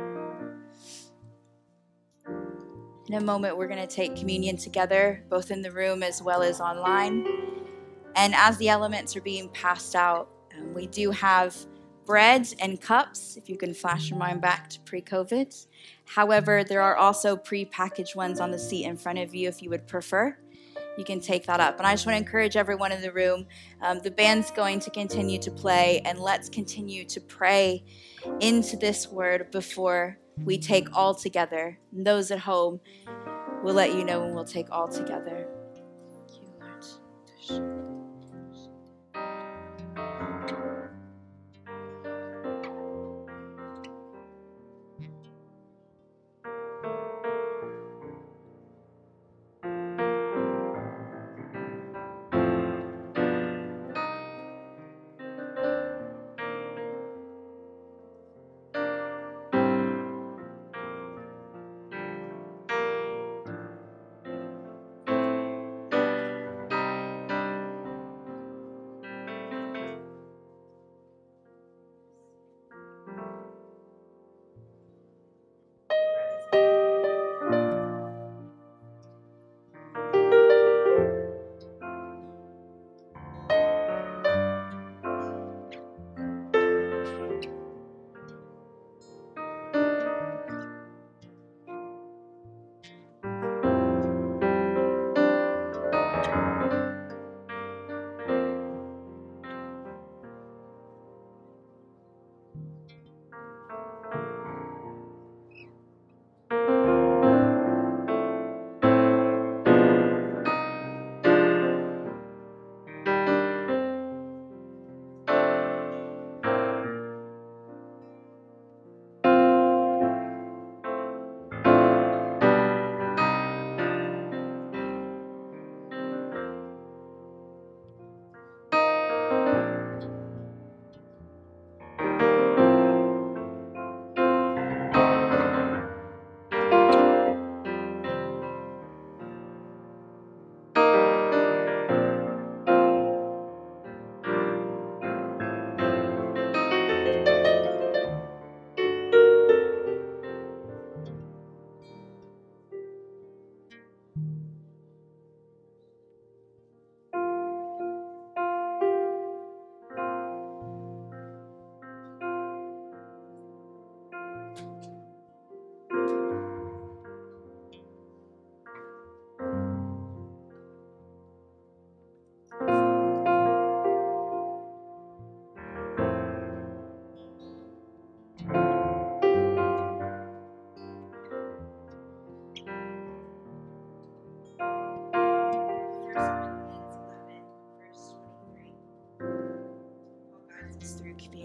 In 3.07 3.13
a 3.13 3.21
moment, 3.21 3.57
we're 3.57 3.67
going 3.67 3.87
to 3.87 3.95
take 3.95 4.15
communion 4.15 4.57
together, 4.57 5.23
both 5.29 5.51
in 5.51 5.61
the 5.61 5.69
room 5.69 6.01
as 6.01 6.23
well 6.23 6.41
as 6.41 6.59
online. 6.59 7.27
And 8.15 8.33
as 8.33 8.57
the 8.57 8.69
elements 8.69 9.15
are 9.15 9.21
being 9.21 9.49
passed 9.49 9.95
out, 9.95 10.29
um, 10.57 10.73
we 10.73 10.87
do 10.87 11.11
have 11.11 11.55
bread 12.05 12.51
and 12.59 12.81
cups, 12.81 13.37
if 13.37 13.49
you 13.49 13.57
can 13.57 13.75
flash 13.75 14.09
your 14.09 14.17
mind 14.17 14.41
back 14.41 14.67
to 14.71 14.79
pre 14.79 14.99
COVID. 14.99 15.67
However, 16.05 16.63
there 16.63 16.81
are 16.81 16.95
also 16.95 17.35
pre 17.37 17.65
packaged 17.65 18.15
ones 18.15 18.39
on 18.39 18.49
the 18.49 18.57
seat 18.57 18.85
in 18.85 18.97
front 18.97 19.19
of 19.19 19.35
you 19.35 19.47
if 19.47 19.61
you 19.61 19.69
would 19.69 19.85
prefer 19.85 20.35
you 20.97 21.03
can 21.03 21.19
take 21.19 21.45
that 21.47 21.59
up. 21.59 21.77
And 21.77 21.87
I 21.87 21.93
just 21.93 22.05
want 22.05 22.15
to 22.15 22.19
encourage 22.19 22.55
everyone 22.55 22.91
in 22.91 23.01
the 23.01 23.11
room. 23.11 23.45
Um, 23.81 23.99
the 23.99 24.11
band's 24.11 24.51
going 24.51 24.79
to 24.81 24.89
continue 24.89 25.39
to 25.39 25.51
play, 25.51 26.01
and 26.05 26.19
let's 26.19 26.49
continue 26.49 27.05
to 27.05 27.21
pray 27.21 27.83
into 28.39 28.77
this 28.77 29.07
word 29.07 29.51
before 29.51 30.17
we 30.43 30.57
take 30.57 30.95
all 30.95 31.13
together. 31.13 31.79
And 31.91 32.05
those 32.05 32.31
at 32.31 32.39
home 32.39 32.79
we'll 33.63 33.73
let 33.73 33.95
you 33.95 34.03
know 34.03 34.19
when 34.19 34.35
we'll 34.35 34.43
take 34.43 34.69
all 34.69 34.87
together. 34.87 35.47
Thank 36.27 36.41
you, 37.49 37.59
Lord. 37.59 37.72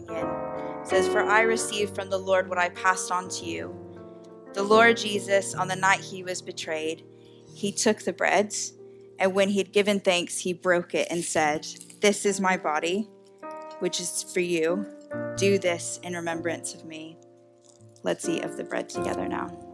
It 0.09 0.89
says, 0.89 1.09
For 1.09 1.23
I 1.23 1.43
received 1.43 1.95
from 1.95 2.11
the 2.11 2.19
Lord 2.19 2.49
what 2.49 2.59
I 2.59 2.71
passed 2.71 3.11
on 3.11 3.29
to 3.31 3.45
you. 3.45 3.75
The 4.55 4.63
Lord 4.63 4.97
Jesus, 4.97 5.55
on 5.55 5.69
the 5.69 5.77
night 5.77 6.01
he 6.01 6.23
was 6.23 6.43
betrayed, 6.43 7.05
he 7.55 7.73
took 7.73 8.01
the 8.03 8.13
bread, 8.13 8.55
and 9.19 9.35
when 9.35 9.49
he 9.51 9.59
had 9.59 9.73
given 9.73 10.01
thanks, 10.01 10.39
he 10.39 10.53
broke 10.53 10.95
it 10.95 11.09
and 11.11 11.25
said, 11.25 11.67
This 12.01 12.25
is 12.25 12.41
my 12.41 12.57
body, 12.57 13.09
which 13.81 14.01
is 14.01 14.23
for 14.33 14.41
you. 14.41 14.87
Do 15.37 15.59
this 15.59 16.01
in 16.03 16.15
remembrance 16.15 16.75
of 16.75 16.85
me. 16.85 17.19
Let's 18.03 18.29
eat 18.29 18.45
of 18.45 18.57
the 18.57 18.65
bread 18.65 18.89
together 18.89 19.29
now. 19.29 19.68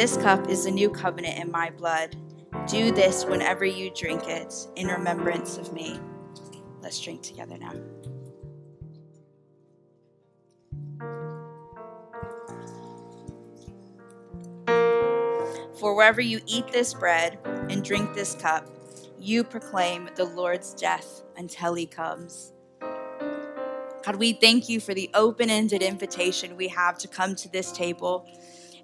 This 0.00 0.16
cup 0.16 0.48
is 0.48 0.64
the 0.64 0.70
new 0.70 0.88
covenant 0.88 1.38
in 1.38 1.50
my 1.50 1.68
blood. 1.68 2.16
Do 2.66 2.90
this 2.90 3.26
whenever 3.26 3.66
you 3.66 3.90
drink 3.90 4.28
it 4.28 4.54
in 4.74 4.86
remembrance 4.86 5.58
of 5.58 5.74
me. 5.74 6.00
Let's 6.80 6.98
drink 6.98 7.20
together 7.20 7.58
now. 7.58 7.74
For 15.78 15.94
wherever 15.94 16.22
you 16.22 16.40
eat 16.46 16.68
this 16.68 16.94
bread 16.94 17.38
and 17.68 17.84
drink 17.84 18.14
this 18.14 18.32
cup, 18.36 18.70
you 19.18 19.44
proclaim 19.44 20.08
the 20.14 20.24
Lord's 20.24 20.72
death 20.72 21.20
until 21.36 21.74
he 21.74 21.84
comes. 21.84 22.54
God, 22.80 24.16
we 24.16 24.32
thank 24.32 24.66
you 24.66 24.80
for 24.80 24.94
the 24.94 25.10
open 25.12 25.50
ended 25.50 25.82
invitation 25.82 26.56
we 26.56 26.68
have 26.68 26.96
to 27.00 27.06
come 27.06 27.34
to 27.34 27.50
this 27.50 27.70
table 27.70 28.26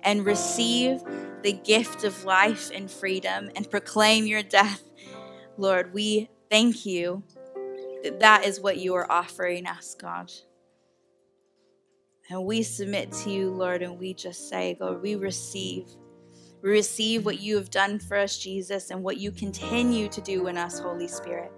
and 0.02 0.24
receive 0.24 1.02
the 1.42 1.52
gift 1.52 2.04
of 2.04 2.24
life 2.24 2.70
and 2.74 2.90
freedom 2.90 3.50
and 3.54 3.70
proclaim 3.70 4.26
your 4.26 4.42
death. 4.42 4.82
Lord, 5.56 5.92
we 5.92 6.28
thank 6.50 6.84
you 6.84 7.22
that 8.02 8.20
that 8.20 8.44
is 8.44 8.60
what 8.60 8.78
you 8.78 8.94
are 8.94 9.10
offering 9.10 9.66
us, 9.66 9.94
God. 9.94 10.32
And 12.28 12.44
we 12.44 12.62
submit 12.62 13.12
to 13.12 13.30
you, 13.30 13.50
Lord, 13.50 13.82
and 13.82 13.98
we 13.98 14.12
just 14.12 14.48
say, 14.48 14.76
God, 14.78 15.00
we 15.00 15.14
receive. 15.14 15.86
We 16.62 16.70
receive 16.70 17.24
what 17.24 17.40
you 17.40 17.56
have 17.56 17.70
done 17.70 17.98
for 18.00 18.16
us, 18.16 18.38
Jesus, 18.38 18.90
and 18.90 19.02
what 19.04 19.18
you 19.18 19.30
continue 19.30 20.08
to 20.08 20.20
do 20.20 20.48
in 20.48 20.58
us, 20.58 20.80
Holy 20.80 21.06
Spirit. 21.06 21.52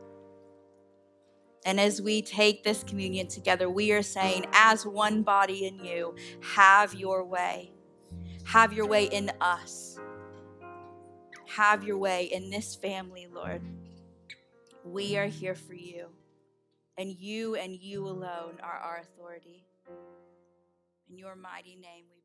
And 1.64 1.80
as 1.80 2.02
we 2.02 2.22
take 2.22 2.62
this 2.62 2.82
communion 2.82 3.26
together, 3.26 3.68
we 3.68 3.92
are 3.92 4.02
saying, 4.02 4.46
as 4.52 4.86
one 4.86 5.22
body 5.22 5.66
in 5.66 5.84
you, 5.84 6.14
have 6.40 6.94
your 6.94 7.24
way. 7.24 7.72
Have 8.48 8.72
your 8.72 8.86
way 8.86 9.04
in 9.04 9.30
us. 9.42 9.98
Have 11.48 11.84
your 11.84 11.98
way 11.98 12.24
in 12.32 12.48
this 12.48 12.74
family, 12.74 13.26
Lord. 13.30 13.60
We 14.82 15.18
are 15.18 15.26
here 15.26 15.54
for 15.54 15.74
you, 15.74 16.06
and 16.96 17.10
you 17.10 17.56
and 17.56 17.74
you 17.74 18.06
alone 18.06 18.54
are 18.62 18.78
our 18.78 19.02
authority. 19.02 19.66
In 21.10 21.18
your 21.18 21.36
mighty 21.36 21.76
name, 21.76 22.06
we 22.10 22.17